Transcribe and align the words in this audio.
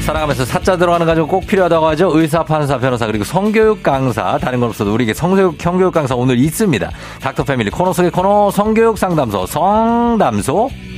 살아가면서 0.00 0.44
사자 0.44 0.76
들어가는 0.76 1.06
가정 1.06 1.26
꼭 1.26 1.46
필요하다고 1.46 1.86
하죠. 1.88 2.10
의사, 2.14 2.42
판사, 2.42 2.78
변호사 2.78 3.06
그리고 3.06 3.24
성교육 3.24 3.82
강사 3.82 4.38
다른 4.38 4.60
건 4.60 4.70
없어도 4.70 4.92
우리에게 4.94 5.14
성교육 5.14 5.56
성교육 5.60 5.92
강사 5.92 6.14
오늘 6.14 6.38
있습니다. 6.38 6.90
닥터 7.20 7.44
패밀리 7.44 7.70
코너 7.70 7.92
속의 7.92 8.10
코너 8.10 8.50
성교육 8.50 8.98
상담소 8.98 9.46
성담소. 9.46 10.89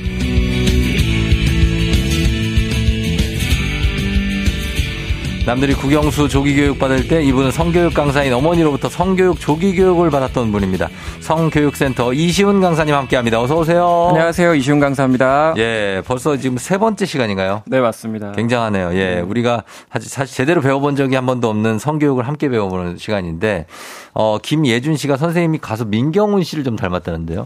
남들이 5.45 5.73
국영수 5.73 6.29
조기교육 6.29 6.79
받을 6.79 7.05
때 7.05 7.21
이분은 7.21 7.51
성교육 7.51 7.93
강사인 7.93 8.31
어머니로부터 8.31 8.87
성교육 8.87 9.41
조기교육을 9.41 10.09
받았던 10.09 10.53
분입니다. 10.53 10.87
성교육센터 11.19 12.13
이시훈 12.13 12.61
강사님 12.61 12.95
함께합니다. 12.95 13.41
어서 13.41 13.57
오세요. 13.57 14.05
안녕하세요. 14.07 14.55
이시훈 14.55 14.79
강사입니다. 14.79 15.53
예, 15.57 16.01
벌써 16.07 16.37
지금 16.37 16.55
세 16.57 16.77
번째 16.77 17.05
시간인가요? 17.05 17.63
네, 17.65 17.81
맞습니다. 17.81 18.31
굉장하네요. 18.31 18.93
예, 18.93 19.19
우리가 19.19 19.63
사실 19.89 20.33
제대로 20.33 20.61
배워본 20.61 20.95
적이 20.95 21.15
한 21.15 21.25
번도 21.25 21.49
없는 21.49 21.77
성교육을 21.77 22.25
함께 22.25 22.47
배워보는 22.47 22.95
시간인데, 22.97 23.65
어, 24.13 24.37
김예준 24.41 24.95
씨가 24.95 25.17
선생님이 25.17 25.57
가수 25.57 25.83
민경훈 25.83 26.43
씨를 26.43 26.63
좀 26.63 26.77
닮았다는데요. 26.77 27.43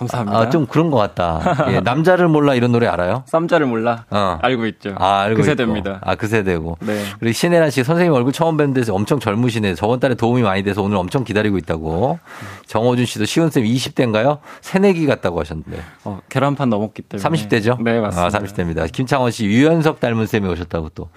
감사합니다. 0.00 0.38
아, 0.38 0.48
좀 0.48 0.66
그런 0.66 0.90
것 0.90 0.96
같다. 0.96 1.40
예, 1.70 1.80
남자를 1.84 2.26
몰라 2.28 2.54
이런 2.54 2.72
노래 2.72 2.86
알아요? 2.86 3.22
쌈자를 3.26 3.66
몰라. 3.66 4.04
어. 4.10 4.38
알고 4.40 4.64
있죠. 4.66 4.94
아, 4.98 5.20
알고 5.20 5.36
그. 5.38 5.42
세대입니다. 5.44 6.00
아, 6.02 6.14
그 6.14 6.26
세대고. 6.26 6.78
네. 6.80 7.02
그리고 7.18 7.32
신혜란 7.32 7.70
씨 7.70 7.84
선생님 7.84 8.12
얼굴 8.14 8.32
처음 8.32 8.56
뵀는데 8.56 8.88
엄청 8.92 9.20
젊으시네. 9.20 9.74
저번 9.74 10.00
달에 10.00 10.14
도움이 10.14 10.42
많이 10.42 10.62
돼서 10.62 10.82
오늘 10.82 10.96
엄청 10.96 11.22
기다리고 11.24 11.58
있다고. 11.58 12.18
정호준 12.66 13.04
씨도 13.04 13.26
시훈쌤 13.26 13.62
20대인가요? 13.64 14.38
새내기 14.62 15.04
같다고 15.06 15.38
하셨는데. 15.40 15.78
어, 16.04 16.20
계란판 16.30 16.70
넘었기 16.70 17.02
때문에. 17.02 17.28
30대죠? 17.28 17.82
네, 17.82 18.00
맞습니다. 18.00 18.38
아, 18.38 18.40
30대입니다. 18.40 18.90
김창원 18.90 19.30
씨 19.30 19.44
유연석 19.44 20.00
닮은 20.00 20.26
쌤이 20.26 20.48
오셨다고 20.48 20.88
또. 20.94 21.10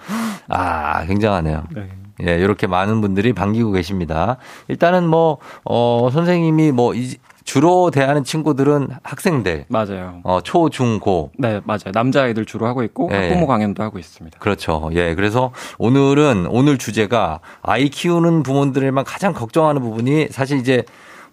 아, 0.48 1.04
굉장하네요. 1.06 1.64
네. 1.74 1.88
예, 2.26 2.36
이렇게 2.38 2.66
많은 2.68 3.00
분들이 3.00 3.32
반기고 3.32 3.72
계십니다. 3.72 4.36
일단은 4.68 5.08
뭐, 5.08 5.38
어, 5.64 6.10
선생님이 6.12 6.70
뭐, 6.70 6.94
이- 6.94 7.16
주로 7.44 7.90
대하는 7.90 8.24
친구들은 8.24 8.88
학생들, 9.02 9.66
맞아요. 9.68 10.20
어, 10.24 10.40
초, 10.42 10.70
중, 10.70 10.98
고. 10.98 11.30
네, 11.38 11.60
맞아요. 11.64 11.92
남자아이들 11.92 12.46
주로 12.46 12.66
하고 12.66 12.82
있고 12.82 13.10
예, 13.12 13.16
학부모 13.16 13.42
예. 13.42 13.46
강연도 13.46 13.82
하고 13.82 13.98
있습니다. 13.98 14.38
그렇죠. 14.38 14.88
예. 14.94 15.14
그래서 15.14 15.52
오늘은, 15.78 16.46
오늘 16.48 16.78
주제가 16.78 17.40
아이 17.62 17.90
키우는 17.90 18.42
부모들만 18.44 19.04
가장 19.04 19.34
걱정하는 19.34 19.82
부분이 19.82 20.28
사실 20.30 20.58
이제 20.58 20.84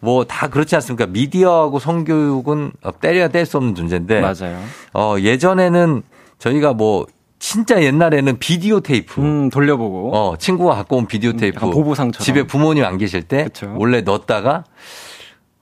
뭐 0.02 0.26
다 0.26 0.48
그렇지 0.50 0.76
않습니까? 0.76 1.06
미디어하고 1.06 1.80
성교육은 1.80 2.72
어, 2.84 2.92
때려야 3.00 3.30
뗄 3.30 3.46
수 3.46 3.58
없는 3.58 3.76
존재인데. 3.76 4.20
맞아요. 4.20 4.60
어, 4.94 5.16
예전에는 5.20 6.02
저희가 6.40 6.74
뭐 6.74 7.06
진짜 7.40 7.82
옛날에는 7.82 8.38
비디오 8.40 8.82
테이프. 8.82 9.22
음, 9.22 9.50
돌려보고. 9.50 10.12
어, 10.16 10.36
친구가 10.38 10.76
갖고 10.76 10.98
온 10.98 11.08
비디오 11.08 11.34
테이프. 11.34 11.56
약간 11.56 11.70
보부상처럼. 11.72 12.24
집에 12.26 12.44
부모님 12.46 12.84
안 12.84 12.98
계실 12.98 13.22
때 13.24 13.46
그쵸. 13.46 13.74
원래 13.78 14.02
넣었다가 14.02 14.64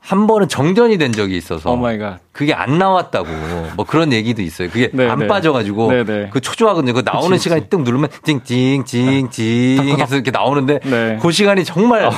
한 0.09 0.25
번은 0.25 0.47
정전이 0.47 0.97
된 0.97 1.11
적이 1.13 1.37
있어서 1.37 1.79
갓. 1.79 2.19
그게 2.31 2.51
안 2.51 2.79
나왔다고 2.79 3.27
뭐 3.75 3.85
그런 3.85 4.11
얘기도 4.11 4.41
있어요. 4.41 4.67
그게 4.69 4.89
네, 4.91 5.07
안 5.07 5.19
네. 5.19 5.27
빠져가지고 5.27 5.91
네, 5.91 6.03
네. 6.03 6.29
그 6.33 6.41
초조하거든요. 6.41 6.93
그 6.93 7.03
나오는 7.05 7.29
그치, 7.29 7.43
시간이. 7.43 7.69
뜩 7.69 7.83
누르면 7.83 8.09
찡찡찡찡 8.23 9.99
해서 9.99 10.15
이렇게 10.15 10.31
나오는데 10.31 10.79
네. 10.79 11.19
그 11.21 11.31
시간이 11.31 11.63
정말 11.63 12.05
어 12.05 12.11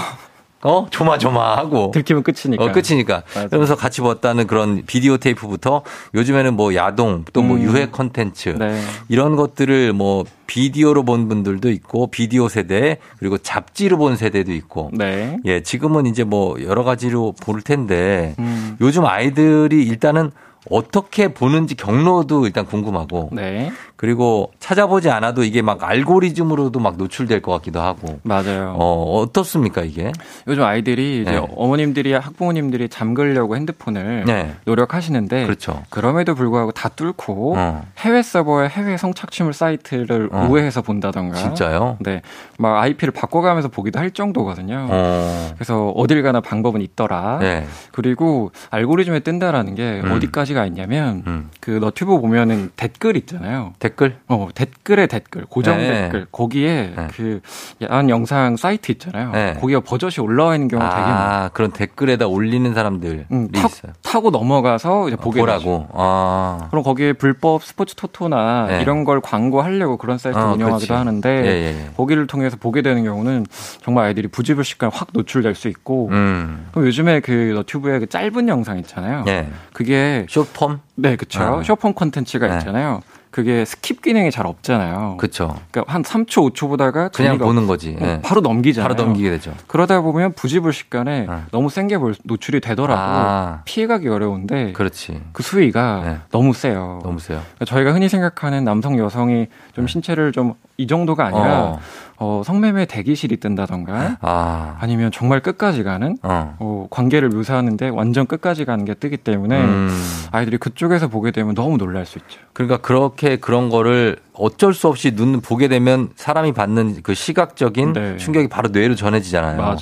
조마조마하고 0.90 1.92
들키면 1.92 2.24
끝이니까. 2.24 2.64
어, 2.64 2.72
끝이니까. 2.72 3.24
맞아요. 3.34 3.50
그러면서 3.50 3.76
같이 3.76 4.02
봤다는 4.02 4.48
그런 4.48 4.84
비디오 4.86 5.18
테이프부터 5.18 5.84
요즘에는 6.14 6.56
뭐 6.56 6.76
야동 6.76 7.26
또뭐 7.34 7.56
음. 7.56 7.62
유해 7.64 7.90
컨텐츠 7.90 8.50
네. 8.60 8.82
이런 9.10 9.36
것들을 9.36 9.94
뭐 9.94 10.24
비디오로 10.48 11.04
본 11.04 11.28
분들도 11.28 11.70
있고 11.70 12.08
비디오 12.08 12.50
세대 12.50 12.98
그리고 13.20 13.38
잡지로 13.38 13.98
본 13.98 14.16
세대도 14.16 14.52
있고 14.54 14.92
네. 14.94 15.38
예, 15.46 15.64
지금은 15.64 16.06
이제 16.06 16.24
뭐 16.24 16.62
여러 16.62 16.84
가지로 16.84 17.34
볼 17.42 17.62
텐데 17.62 18.36
음. 18.40 18.78
요즘 18.82 19.06
아이들이 19.06 19.84
일단은 19.84 20.32
어떻게 20.70 21.30
보는지 21.30 21.76
경로도 21.76 22.46
일단 22.46 22.66
궁금하고 22.66 23.30
네. 23.32 23.72
그리고 24.02 24.52
찾아보지 24.60 25.12
않아도 25.12 25.44
이게 25.44 25.62
막 25.62 25.84
알고리즘으로도 25.84 26.80
막 26.80 26.98
노출될 26.98 27.44
것 27.44 27.52
같기도 27.52 27.82
하고 27.82 28.20
맞아요. 28.24 28.76
어, 28.80 29.20
어떻습니까 29.20 29.84
이게? 29.84 30.12
요즘 30.48 30.64
아이들이 30.64 31.22
이제 31.22 31.30
네. 31.30 31.48
어머님들이 31.56 32.14
학부모님들이 32.14 32.90
잠그려고 32.90 33.56
핸드폰을 33.56 34.24
네. 34.26 34.56
노력하시는데 34.66 35.46
그렇죠. 35.46 35.84
그럼에도 35.92 36.34
불구하고 36.34 36.72
다 36.72 36.90
뚫고 36.90 37.54
어. 37.56 37.86
해외 38.00 38.24
서버에 38.24 38.70
해외 38.70 38.98
성착취물 38.98 39.54
사이트를 39.54 40.30
어. 40.32 40.48
우회해서 40.50 40.82
본다던가. 40.82 41.38
진짜요? 41.38 41.98
네. 42.00 42.24
막 42.58 42.82
IP를 42.82 43.12
바꿔가면서 43.12 43.68
보기도 43.68 44.00
할 44.00 44.10
정도거든요. 44.10 44.88
어. 44.90 45.52
그래서 45.54 45.90
어딜 45.90 46.24
가나 46.24 46.42
방법은 46.42 46.82
있더라. 46.82 47.38
네. 47.40 47.68
그리고 47.92 48.52
알고리즘에 48.72 49.20
뜬다라는 49.20 49.76
게 49.76 50.02
음. 50.04 50.12
어디까지가 50.12 50.66
있냐면 50.66 51.22
음. 51.28 51.52
그 51.60 51.70
너튜브 51.70 52.20
보면은 52.20 52.72
댓글 52.76 53.16
있잖아요. 53.16 53.74
댓글? 53.78 53.91
어, 54.28 54.47
댓글에 54.53 55.07
댓글, 55.07 55.46
고정 55.46 55.78
네. 55.78 56.03
댓글. 56.03 56.25
거기에 56.31 56.94
네. 56.96 57.07
그 57.16 57.41
야한 57.84 58.09
영상 58.09 58.57
사이트 58.57 58.91
있잖아요. 58.91 59.31
네. 59.31 59.53
거기가 59.59 59.79
버젓이 59.81 60.22
올라와 60.22 60.56
있는 60.56 60.68
경우가 60.68 60.90
되게 60.90 61.02
많아요. 61.02 61.44
아, 61.46 61.50
그런 61.50 61.72
댓글에다 61.72 62.28
올리는 62.28 62.74
사람들이 62.74 63.25
음, 63.31 63.50
타, 63.52 63.68
있어요. 63.68 63.94
타고 64.02 64.29
넘어가서 64.29 65.07
이제 65.07 65.16
보게 65.16 65.41
되죠. 65.41 65.46
보라고. 65.46 65.88
아. 65.94 66.68
그럼 66.69 66.84
거기에 66.84 67.13
불법 67.13 67.63
스포츠 67.63 67.96
토토나 67.96 68.68
네. 68.68 68.81
이런 68.81 69.03
걸 69.03 69.22
광고하려고 69.22 69.97
그런 69.97 70.18
사이트 70.18 70.38
어, 70.38 70.53
운영하기도 70.53 70.88
그렇지. 70.88 70.94
하는데 70.94 71.29
예, 71.29 71.46
예, 71.46 71.85
예. 71.85 71.90
거기를 71.96 72.28
통해서 72.28 72.58
보게 72.58 72.81
되는 72.81 73.03
경우는 73.03 73.46
정말 73.84 74.06
아이들이 74.06 74.28
부지불식간 74.28 74.91
확 74.94 75.09
노출될 75.13 75.56
수 75.56 75.68
있고 75.68 76.09
음. 76.12 76.68
그럼 76.72 76.88
요즘에 76.88 77.19
그 77.19 77.31
너튜브에 77.56 78.00
그 78.00 78.08
짧은 78.08 78.47
영상 78.47 78.78
있잖아요. 78.79 79.23
예. 79.28 79.47
그게 79.73 80.25
쇼폼? 80.29 80.79
네, 80.96 81.16
그쵸. 81.16 81.41
아. 81.41 81.63
쇼폼 81.63 81.94
콘텐츠가 81.94 82.47
네. 82.47 82.58
있잖아요. 82.58 83.02
그게 83.31 83.64
skip 83.64 84.02
기능이 84.02 84.30
잘 84.30 84.46
없잖아요. 84.46 85.16
그쵸. 85.18 85.58
그러니까 85.72 85.92
한 85.92 86.03
3초, 86.03 86.52
5초 86.53 86.68
보다가 86.68 87.08
그냥 87.09 87.38
보는 87.38 87.66
거지. 87.66 87.97
예. 88.00 88.19
바로 88.22 88.42
넘기잖아요. 88.42 88.90
바로 88.90 89.06
넘기게 89.06 89.30
되죠. 89.31 89.53
그러다 89.68 90.02
보면 90.02 90.34
부지불식간에 90.34 91.25
네. 91.28 91.41
너무 91.52 91.70
센게 91.70 91.97
노출이 92.24 92.59
되더라도 92.59 93.02
아. 93.02 93.62
피해가기 93.64 94.09
어려운데 94.09 94.74
그렇지. 94.74 95.22
그 95.31 95.44
수위가 95.44 96.02
네. 96.03 96.18
너무 96.31 96.53
세요. 96.53 97.00
너무 97.03 97.20
세요. 97.20 97.40
그러니까 97.56 97.66
저희가 97.66 97.94
흔히 97.94 98.09
생각하는 98.09 98.66
남성 98.66 99.00
여성이 99.00 99.47
좀 99.74 99.88
신체를 99.88 100.34
좀 100.34 100.56
이 100.81 100.88
정도가 100.88 101.28
아니라 101.28 101.46
네. 101.47 101.53
어. 101.53 101.80
어, 102.18 102.41
성매매 102.44 102.86
대기실이 102.86 103.38
뜬다던가 103.38 104.18
아. 104.22 104.78
아니면 104.80 105.12
정말 105.12 105.41
끝까지 105.41 105.84
가는 105.84 106.18
어. 106.24 106.56
어, 106.59 106.88
관계를 106.90 107.30
묘사하는데 107.30 107.90
완전 107.90 108.25
끝까지 108.25 108.66
가는 108.66 108.84
게 108.84 108.96
뜨기 108.96 109.18
때문에 109.18 109.59
음. 109.59 109.90
아이들이 110.31 110.58
그쪽에서 110.58 111.08
보게 111.08 111.31
되면 111.31 111.53
너무 111.56 111.78
놀랄 111.78 112.06
수 112.06 112.18
있죠. 112.18 112.40
그러니까 112.53 112.78
그렇게 112.78 113.21
그런 113.40 113.70
거를 113.70 114.18
어쩔 114.34 114.74
수 114.74 114.88
없이 114.88 115.12
눈 115.16 115.40
보게 115.42 115.68
되면 115.68 116.09
사람이 116.16 116.53
받는 116.53 117.02
그 117.03 117.14
시각적인 117.14 117.94
네. 117.94 118.18
충격이 118.18 118.47
바로 118.47 118.70
뇌로 118.70 118.96
전해지잖아요. 118.96 119.58
맞아요. 119.58 119.78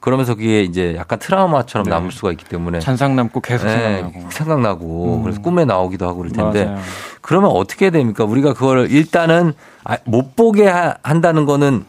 그러면서 0.00 0.34
그게 0.34 0.62
이제 0.62 0.94
약간 0.96 1.18
트라우마처럼 1.18 1.84
네. 1.84 1.90
남을 1.90 2.12
수가 2.12 2.30
있기 2.32 2.44
때문에 2.44 2.78
잔상 2.78 3.16
남고 3.16 3.40
계속 3.40 3.66
네, 3.66 3.72
생각나고. 3.72 4.30
생각나고 4.30 5.16
음. 5.16 5.22
그래서 5.24 5.40
꿈에 5.40 5.64
나오기도 5.64 6.06
하고 6.06 6.18
그럴 6.18 6.30
텐데 6.32 6.66
맞아요. 6.66 6.80
그러면 7.20 7.50
어떻게 7.50 7.90
됩니까? 7.90 8.24
우리가 8.24 8.54
그걸 8.54 8.90
일단은 8.90 9.54
아, 9.84 9.96
못 10.04 10.36
보게 10.36 10.66
하- 10.68 10.94
한다는 11.02 11.44
거는 11.46 11.84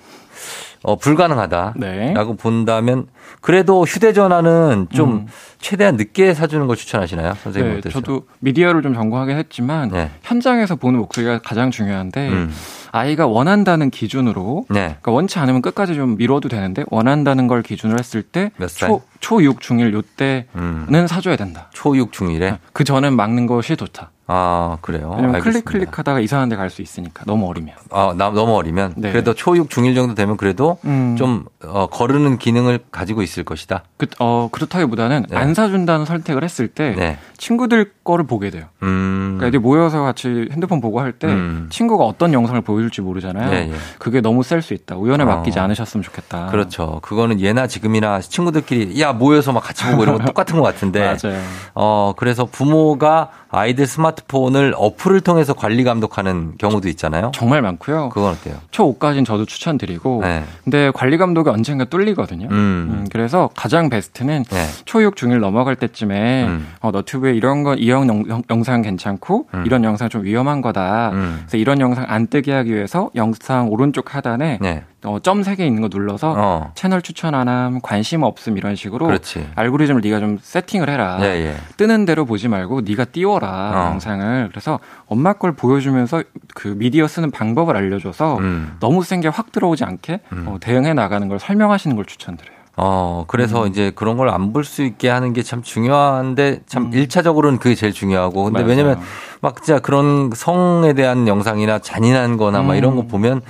어, 0.86 0.96
불가능하다라고 0.98 1.80
네. 1.80 2.14
본다면 2.38 3.08
그래도 3.42 3.84
휴대전화는 3.84 4.88
좀 4.94 5.12
음. 5.12 5.28
최대한 5.60 5.96
늦게 5.96 6.36
사주는 6.36 6.68
걸 6.68 6.76
추천하시나요, 6.76 7.34
선생님 7.42 7.72
네, 7.72 7.78
어떠세요? 7.80 8.02
저도 8.02 8.28
미디어를 8.40 8.84
좀 8.84 8.94
전공하긴 8.94 9.36
했지만 9.36 9.90
네. 9.90 10.12
현장에서 10.22 10.76
보는 10.76 11.00
목소리가 11.00 11.40
가장 11.40 11.72
중요한데 11.72 12.30
음. 12.30 12.54
아이가 12.92 13.26
원한다는 13.26 13.90
기준으로 13.90 14.66
네. 14.70 14.82
그러니까 14.82 15.12
원치 15.12 15.40
않으면 15.40 15.64
끝까지 15.64 15.96
좀 15.96 16.18
미뤄도 16.18 16.50
되는데 16.50 16.84
원한다는 16.92 17.48
걸 17.48 17.64
기준으로 17.64 17.98
했을 17.98 18.22
때? 18.22 18.52
초, 18.68 19.02
초6, 19.22 19.60
중1 19.60 19.92
요때는 19.92 20.46
음. 20.56 21.08
사줘야 21.08 21.36
된다. 21.36 21.72
초6, 21.74 22.12
중1에 22.12 22.60
그 22.74 22.84
전엔 22.84 23.16
막는 23.16 23.48
것이 23.48 23.76
좋다. 23.76 24.12
아, 24.28 24.78
그래요? 24.82 25.14
왜냐면 25.16 25.40
클릭. 25.42 25.66
클릭하다가 25.66 26.20
이상한 26.20 26.50
데 26.50 26.56
갈 26.56 26.70
수 26.72 26.82
있으니까 26.82 27.24
너무 27.28 27.48
어리면. 27.48 27.76
아, 27.92 28.14
나, 28.18 28.32
너무 28.32 28.56
어리면. 28.56 28.96
네. 28.98 29.12
그래도 29.12 29.34
초6, 29.34 29.70
중1 29.70 29.94
정도 29.94 30.16
되면 30.16 30.36
그래도 30.36 30.80
음. 30.86 31.16
좀, 31.18 31.46
어, 31.64 31.86
거르는 31.88 32.38
기능을 32.40 32.80
가지고 32.92 33.22
있을 33.22 33.44
것이다. 33.44 33.84
그, 33.98 34.08
어, 34.20 34.50
그렇다기보다는 34.52 35.28
네. 35.30 35.38
안 35.38 35.54
사준다는 35.54 36.06
선택을 36.06 36.44
했을 36.44 36.68
때 36.68 36.96
네. 36.98 37.18
친구들 37.38 37.92
거를 38.04 38.26
보게 38.26 38.50
돼요. 38.50 38.66
음. 38.84 39.36
그러니까 39.38 39.48
애들이 39.48 39.60
모여서 39.60 40.02
같이 40.02 40.48
핸드폰 40.52 40.82
보고 40.82 41.00
할때 41.02 41.28
음. 41.28 41.68
친구가 41.70 42.04
어떤 42.06 42.34
영상을 42.34 42.60
보여줄지 42.62 43.02
모르잖아요. 43.02 43.52
예, 43.54 43.72
예. 43.72 43.74
그게 44.00 44.22
너무 44.22 44.42
셀 44.44 44.62
수 44.62 44.74
있다. 44.74 44.96
우연에 44.96 45.24
어. 45.24 45.28
맡기지 45.28 45.60
않으셨으면 45.60 46.04
좋겠다. 46.04 46.48
그렇죠. 46.48 47.00
그거는 47.04 47.40
예나 47.42 47.68
지금이나 47.68 48.22
친구들끼리 48.22 49.00
야 49.02 49.14
모여서 49.14 49.52
막 49.52 49.60
같이 49.62 49.84
보고 49.86 50.04
이런 50.04 50.18
거 50.18 50.24
똑같은 50.26 50.56
것 50.58 50.64
같은데. 50.64 51.02
맞아요. 51.22 51.40
어 51.76 52.14
그래서 52.18 52.46
부모가 52.46 53.30
아이들 53.50 53.86
스마트 53.86 54.15
폰을 54.28 54.74
어플을 54.78 55.22
통해서 55.22 55.54
관리 55.54 55.84
감독하는 55.84 56.54
경우도 56.58 56.88
있잖아요. 56.90 57.32
정말 57.34 57.62
많고요. 57.62 58.10
그건 58.10 58.32
어때요? 58.34 58.56
초 58.72 58.94
5까지는 58.94 59.26
저도 59.26 59.46
추천드리고 59.46 60.22
네. 60.22 60.44
근데 60.64 60.92
관리 60.94 61.18
감독이 61.18 61.50
언젠가 61.50 61.86
뚫리거든요. 61.86 62.48
음. 62.52 62.52
음, 62.52 63.08
그래서 63.12 63.50
가장 63.56 63.90
베스트는 63.90 64.44
네. 64.44 64.66
초6 64.86 65.16
중1 65.16 65.40
넘어갈 65.40 65.76
때쯤에 65.76 66.46
음. 66.46 66.68
어, 66.82 66.92
너튜브에 66.92 67.34
이런 67.34 67.64
거 67.64 67.74
이런 67.76 68.08
영, 68.30 68.44
영상 68.50 68.82
괜찮고 68.82 69.48
음. 69.54 69.64
이런 69.66 69.84
영상 69.84 70.10
좀 70.10 70.24
위험한 70.24 70.62
거다. 70.62 71.12
음. 71.14 71.38
그래서 71.42 71.58
이런 71.58 71.80
영상 71.80 72.06
안 72.08 72.28
뜨게 72.28 72.52
하기 72.54 72.74
위해서 72.74 73.10
영상 73.16 73.70
오른쪽 73.70 74.16
하단에 74.16 74.60
네. 74.62 74.84
어, 75.06 75.20
점 75.20 75.42
3개 75.42 75.60
있는 75.62 75.82
거 75.82 75.88
눌러서 75.92 76.34
어. 76.38 76.72
채널 76.76 77.02
추천 77.02 77.36
안 77.36 77.48
함, 77.48 77.80
관심 77.82 78.24
없음 78.24 78.58
이런 78.58 78.76
식으로 78.76 79.06
그렇지. 79.06 79.48
알고리즘을 79.56 80.02
네가 80.02 80.20
좀 80.20 80.38
세팅을 80.42 80.90
해라. 80.90 81.18
예, 81.22 81.26
예. 81.26 81.56
뜨는 81.78 82.06
대로 82.06 82.26
보지 82.26 82.48
말고 82.48 82.82
네가 82.82 83.06
띄워라 83.06 83.48
어. 83.48 83.86
영상을. 83.92 84.50
그래서 84.52 84.80
엄마 85.08 85.34
걸 85.34 85.54
보여주면서 85.54 86.24
그 86.54 86.70
미디어 86.78 87.08
쓰는 87.08 87.32
방법을 87.32 87.76
알려줘서 87.78 88.38
음. 88.40 88.78
너무 88.80 89.04
센 89.04 89.22
게 89.22 89.28
확 89.30 89.52
들어오지 89.52 89.84
않게 89.84 90.20
음. 90.34 90.46
어, 90.48 90.58
대응해 90.60 90.94
나가는 90.94 91.28
걸 91.28 91.40
설명하시는 91.40 91.96
걸 91.96 92.06
추천드려요. 92.06 92.56
어, 92.78 93.24
그래서 93.28 93.64
음. 93.64 93.70
이제 93.70 93.92
그런 93.96 94.18
걸 94.18 94.28
안 94.30 94.52
볼 94.52 94.66
수 94.66 94.84
있게 94.84 95.08
하는 95.10 95.32
게 95.32 95.42
참 95.44 95.62
중요한데 95.64 96.64
참 96.68 96.92
일차적으로는 96.94 97.58
그게 97.60 97.74
제일 97.76 97.94
중요하고. 97.94 98.44
근데 98.46 98.60
음. 98.60 98.68
맞아요. 98.68 98.70
왜냐면 98.70 99.00
막 99.42 99.64
진짜 99.64 99.80
그런 99.80 100.30
성에 100.36 100.92
대한 100.94 101.28
영상이나 101.28 101.80
잔인한 101.80 102.36
거나 102.38 102.62
막 102.64 102.76
이런 102.76 102.96
거 102.98 103.04
보면 103.04 103.38
아, 103.38 103.42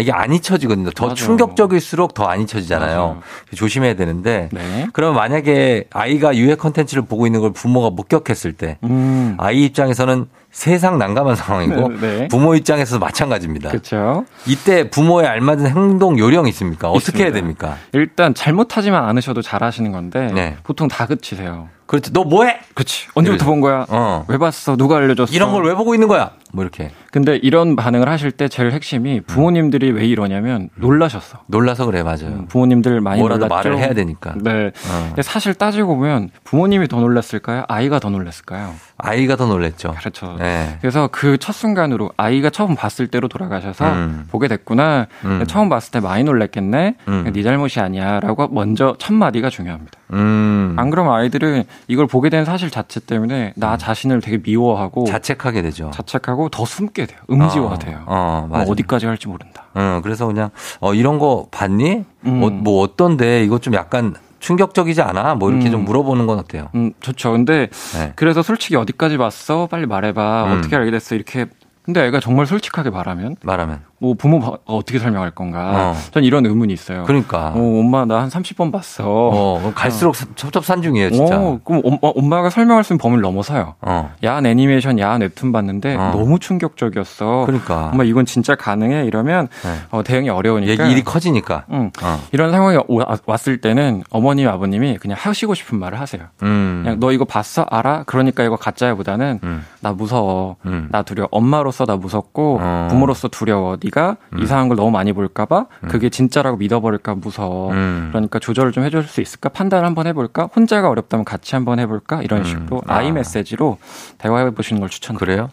이게 0.00 0.12
안 0.12 0.32
잊혀지거든요. 0.32 0.90
더 0.90 1.04
음. 1.04 1.08
맞아요. 1.08 1.14
충격적일수록 1.14 2.14
더 2.14 2.24
안 2.28 2.40
잊혀지잖아요. 2.40 2.98
맞아요. 2.98 3.20
조심해야 3.54 3.94
되는데. 3.94 4.48
네. 4.52 4.86
그러면 4.92 5.16
만약에 5.16 5.84
아이가 5.92 6.36
유해 6.36 6.54
컨텐츠를 6.54 7.04
보고 7.04 7.26
있는 7.26 7.40
걸 7.40 7.52
부모가 7.52 7.90
목격했을 7.90 8.52
때 8.54 8.78
음. 8.84 9.36
아이 9.38 9.64
입장에서는 9.64 10.26
세상 10.54 10.98
난감한 10.98 11.34
상황이고 11.34 11.88
네, 11.88 11.96
네. 12.20 12.28
부모 12.28 12.54
입장에서도 12.54 13.00
마찬가지입니다. 13.04 13.70
그렇죠. 13.70 14.24
이때 14.46 14.88
부모의 14.88 15.26
알맞은 15.26 15.66
행동 15.66 16.16
요령이 16.18 16.48
있습니까? 16.50 16.90
어떻게 16.90 17.18
해야 17.24 17.26
있습니다. 17.28 17.34
됩니까? 17.34 17.76
일단 17.92 18.34
잘못하지만 18.34 19.04
않으셔도 19.04 19.42
잘하시는 19.42 19.90
건데 19.90 20.30
네. 20.32 20.56
보통 20.62 20.86
다 20.86 21.06
그치세요. 21.06 21.68
그렇지. 21.86 22.12
너 22.14 22.24
뭐해? 22.24 22.60
그치. 22.72 23.08
언제부터. 23.14 23.44
본 23.44 23.60
거야? 23.60 23.84
어. 23.90 24.24
왜 24.28 24.38
봤어? 24.38 24.74
누가 24.76 24.96
알려줬어? 24.96 25.34
이런 25.34 25.52
걸 25.52 25.64
왜 25.64 25.74
보고 25.74 25.92
있는 25.94 26.08
거야? 26.08 26.30
뭐 26.52 26.62
이렇게 26.62 26.90
근데 27.10 27.36
이런 27.36 27.74
반응을 27.76 28.08
하실 28.08 28.30
때 28.30 28.48
제일 28.48 28.70
핵심이 28.72 29.20
부모님들이 29.20 29.90
왜 29.90 30.06
이러냐면 30.06 30.70
놀라셨어. 30.76 31.40
놀라서 31.46 31.84
그래 31.84 32.02
맞아요. 32.02 32.26
음, 32.28 32.46
부모님들 32.48 33.00
많이 33.00 33.20
뭐라도 33.20 33.46
놀랐죠. 33.48 33.68
말을 33.70 33.78
해야 33.84 33.92
되니까. 33.92 34.34
네. 34.40 34.68
어. 34.68 35.04
근데 35.08 35.22
사실 35.22 35.52
따지고 35.54 35.96
보면 35.96 36.30
부모님이 36.44 36.88
더 36.88 37.00
놀랐을까요? 37.00 37.64
아이가 37.68 37.98
더 37.98 38.08
놀랐을까요? 38.08 38.72
아이가 39.04 39.36
더 39.36 39.46
놀랬죠. 39.46 39.94
그렇죠. 39.98 40.36
네. 40.38 40.78
그래서 40.80 41.08
그 41.12 41.36
첫 41.38 41.52
순간으로 41.52 42.10
아이가 42.16 42.48
처음 42.48 42.74
봤을 42.74 43.06
때로 43.06 43.28
돌아가셔서 43.28 43.92
음. 43.92 44.26
보게 44.30 44.48
됐구나. 44.48 45.06
음. 45.24 45.44
처음 45.46 45.68
봤을 45.68 45.90
때 45.90 46.00
많이 46.00 46.24
놀랬겠네. 46.24 46.94
음. 47.08 47.30
네 47.32 47.42
잘못이 47.42 47.80
아니야라고 47.80 48.48
먼저 48.48 48.96
첫 48.98 49.12
마디가 49.12 49.50
중요합니다. 49.50 49.92
음. 50.14 50.74
안 50.78 50.88
그러면 50.90 51.12
아이들은 51.14 51.64
이걸 51.88 52.06
보게 52.06 52.30
된 52.30 52.44
사실 52.44 52.70
자체 52.70 53.00
때문에 53.00 53.52
나 53.56 53.76
자신을 53.76 54.20
되게 54.20 54.38
미워하고 54.42 55.04
자책하게 55.06 55.60
되죠. 55.62 55.90
자책하고 55.92 56.48
더 56.48 56.64
숨게 56.64 57.06
돼요. 57.06 57.18
음지화돼요. 57.30 58.04
어, 58.06 58.42
어, 58.44 58.46
뭐 58.48 58.58
맞아. 58.58 58.70
어디까지 58.70 59.06
할지 59.06 59.28
모른다. 59.28 59.64
어, 59.74 60.00
그래서 60.02 60.26
그냥 60.26 60.50
어 60.80 60.94
이런 60.94 61.18
거 61.18 61.48
봤니? 61.50 62.04
음. 62.26 62.42
어, 62.42 62.48
뭐 62.50 62.82
어떤데 62.82 63.44
이거 63.44 63.58
좀 63.58 63.74
약간 63.74 64.14
충격적이지 64.44 65.00
않아? 65.00 65.36
뭐 65.36 65.50
이렇게 65.50 65.68
음. 65.68 65.72
좀 65.72 65.84
물어보는 65.86 66.26
건 66.26 66.38
어때요? 66.38 66.68
음, 66.74 66.92
좋죠. 67.00 67.32
근데 67.32 67.68
네. 67.94 68.12
그래서 68.14 68.42
솔직히 68.42 68.76
어디까지 68.76 69.16
봤어? 69.16 69.66
빨리 69.68 69.86
말해봐. 69.86 70.44
음. 70.44 70.58
어떻게 70.58 70.76
알게 70.76 70.90
됐어? 70.90 71.14
이렇게. 71.14 71.46
근데 71.82 72.04
애가 72.06 72.20
정말 72.20 72.46
솔직하게 72.46 72.90
말하면 72.90 73.36
말하면. 73.42 73.80
뭐 74.04 74.14
부모 74.14 74.38
바- 74.40 74.58
어떻게 74.66 74.98
설명할 74.98 75.30
건가? 75.30 75.92
어. 75.94 75.96
전 76.12 76.24
이런 76.24 76.44
의문이 76.44 76.72
있어요. 76.72 77.04
그러니까. 77.04 77.52
어, 77.54 77.58
엄마 77.58 78.04
나 78.04 78.20
한 78.20 78.28
30번 78.28 78.70
봤어. 78.70 79.04
어, 79.06 79.72
갈수록 79.74 80.14
첩첩산중이에요, 80.36 81.10
진짜. 81.10 81.38
어, 81.40 81.58
그럼 81.64 81.80
엄마, 81.84 81.98
엄마 82.02 82.42
가 82.42 82.50
설명할 82.50 82.84
수 82.84 82.92
있는 82.92 82.98
범위를 82.98 83.22
넘어서요. 83.22 83.74
어. 83.80 84.12
야한 84.22 84.46
애니메이션, 84.46 84.98
야한 84.98 85.22
웹툰 85.22 85.52
봤는데 85.52 85.96
어. 85.96 86.12
너무 86.14 86.38
충격적이었어. 86.38 87.44
그러니까. 87.46 87.90
엄마 87.92 88.04
이건 88.04 88.26
진짜 88.26 88.54
가능해? 88.54 89.04
이러면 89.06 89.48
네. 89.62 89.70
어, 89.90 90.02
대응이 90.02 90.28
어려우니까. 90.28 90.86
일이 90.86 91.02
커지니까. 91.02 91.64
응. 91.70 91.90
어. 92.02 92.20
이런 92.32 92.50
상황이 92.50 92.78
오- 92.88 93.00
왔을 93.26 93.60
때는 93.60 94.02
어머님, 94.10 94.48
아버님이 94.48 94.98
그냥 94.98 95.16
하시고 95.20 95.54
싶은 95.54 95.78
말을 95.78 95.98
하세요. 96.00 96.22
음. 96.42 96.82
그냥 96.84 97.00
너 97.00 97.12
이거 97.12 97.24
봤어? 97.24 97.66
알아? 97.70 98.04
그러니까 98.06 98.42
이거 98.44 98.56
가짜야보다는 98.56 99.40
음. 99.42 99.64
나 99.80 99.92
무서워. 99.92 100.56
음. 100.66 100.88
나 100.90 101.02
두려워. 101.02 101.28
엄마로서 101.30 101.84
나 101.86 101.96
무섭고 101.96 102.58
어. 102.60 102.86
부모로서 102.90 103.28
두려워. 103.28 103.76
네가 103.94 104.16
이상한 104.40 104.68
걸 104.68 104.76
너무 104.76 104.90
많이 104.90 105.12
볼까봐 105.12 105.66
그게 105.88 106.08
진짜라고 106.10 106.56
믿어버릴까 106.56 107.14
무서워. 107.16 107.72
음. 107.72 108.08
그러니까 108.10 108.38
조절을 108.38 108.72
좀 108.72 108.84
해줄 108.84 109.04
수 109.04 109.20
있을까? 109.20 109.48
판단을 109.48 109.86
한번 109.86 110.06
해볼까? 110.06 110.48
혼자가 110.54 110.88
어렵다면 110.90 111.24
같이 111.24 111.54
한번 111.54 111.78
해볼까? 111.78 112.22
이런 112.22 112.40
음. 112.40 112.44
식으로 112.44 112.82
아. 112.86 112.96
아이 112.96 113.12
메시지로 113.12 113.78
대화해 114.18 114.50
보시는 114.50 114.80
걸 114.80 114.88
추천드려요. 114.88 115.24
그래요? 115.24 115.50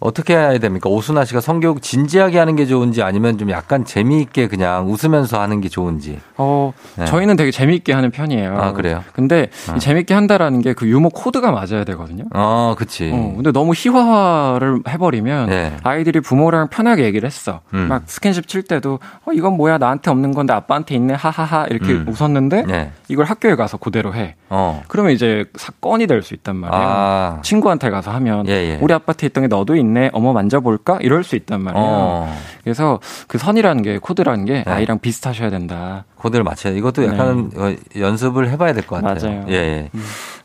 어떻게 0.00 0.34
해야 0.36 0.58
됩니까? 0.58 0.88
오순아 0.88 1.24
씨가 1.24 1.40
성교육 1.40 1.82
진지하게 1.82 2.38
하는 2.38 2.56
게 2.56 2.66
좋은지 2.66 3.02
아니면 3.02 3.36
좀 3.38 3.50
약간 3.50 3.84
재미있게 3.84 4.46
그냥 4.48 4.86
웃으면서 4.88 5.40
하는 5.40 5.60
게 5.60 5.68
좋은지. 5.68 6.20
어, 6.36 6.72
네. 6.96 7.04
저희는 7.06 7.36
되게 7.36 7.50
재미있게 7.50 7.92
하는 7.92 8.10
편이에요. 8.10 8.56
아, 8.58 8.72
그래요? 8.72 9.02
근데 9.12 9.50
어. 9.70 9.74
이 9.76 9.80
재미있게 9.80 10.14
한다라는 10.14 10.62
게 10.62 10.68
그 10.78 10.86
유머 10.86 11.08
코드가 11.08 11.50
맞아야 11.50 11.82
되거든요. 11.84 12.24
어, 12.34 12.74
그치. 12.78 13.10
어, 13.12 13.32
근데 13.34 13.50
너무 13.50 13.72
희화화를 13.74 14.82
해버리면 14.88 15.48
네. 15.48 15.76
아이들이 15.82 16.20
부모랑 16.20 16.68
편하게 16.68 17.04
얘기를 17.04 17.26
했어. 17.26 17.60
음. 17.74 17.88
막 17.88 18.02
스킨십 18.06 18.48
칠 18.48 18.62
때도 18.62 18.98
어 19.26 19.32
이건 19.32 19.54
뭐야 19.56 19.78
나한테 19.78 20.10
없는 20.10 20.32
건데 20.34 20.52
아빠한테 20.52 20.94
있네 20.94 21.14
하하하 21.14 21.66
이렇게 21.70 21.92
음. 21.92 22.06
웃었는데 22.08 22.62
네. 22.62 22.92
이걸 23.08 23.24
학교에 23.26 23.54
가서 23.56 23.76
그대로 23.76 24.14
해. 24.14 24.36
어. 24.48 24.82
그러면 24.88 25.12
이제 25.12 25.44
사건이 25.56 26.06
될 26.06 26.22
수 26.22 26.34
있단 26.34 26.56
말이에요. 26.56 26.82
아. 26.82 27.40
친구한테 27.42 27.90
가서 27.90 28.10
하면 28.12 28.46
예, 28.48 28.52
예. 28.52 28.78
우리 28.80 28.92
아파트에 28.94 29.28
있던 29.28 29.42
게 29.44 29.48
너도 29.48 29.76
있네. 29.76 30.10
어머 30.12 30.32
만져볼까? 30.32 30.98
이럴 31.02 31.22
수 31.24 31.36
있단 31.36 31.60
말이에요. 31.62 31.84
어. 31.86 32.36
그래서 32.64 33.00
그 33.28 33.38
선이라는 33.38 33.82
게 33.82 33.98
코드라는 33.98 34.44
게 34.44 34.64
네. 34.66 34.70
아이랑 34.72 34.98
비슷하셔야 34.98 35.50
된다. 35.50 36.04
코드를 36.16 36.42
맞춰야 36.44 36.72
돼. 36.72 36.78
이것도 36.78 37.04
약간 37.06 37.50
어, 37.56 37.74
연습을 37.98 38.48
해봐야 38.50 38.72
될 38.72 38.84
것 38.86 39.02
같아요. 39.02 39.14
네. 39.14 39.36
맞아요. 39.38 39.44
예, 39.50 39.54
예. 39.54 39.90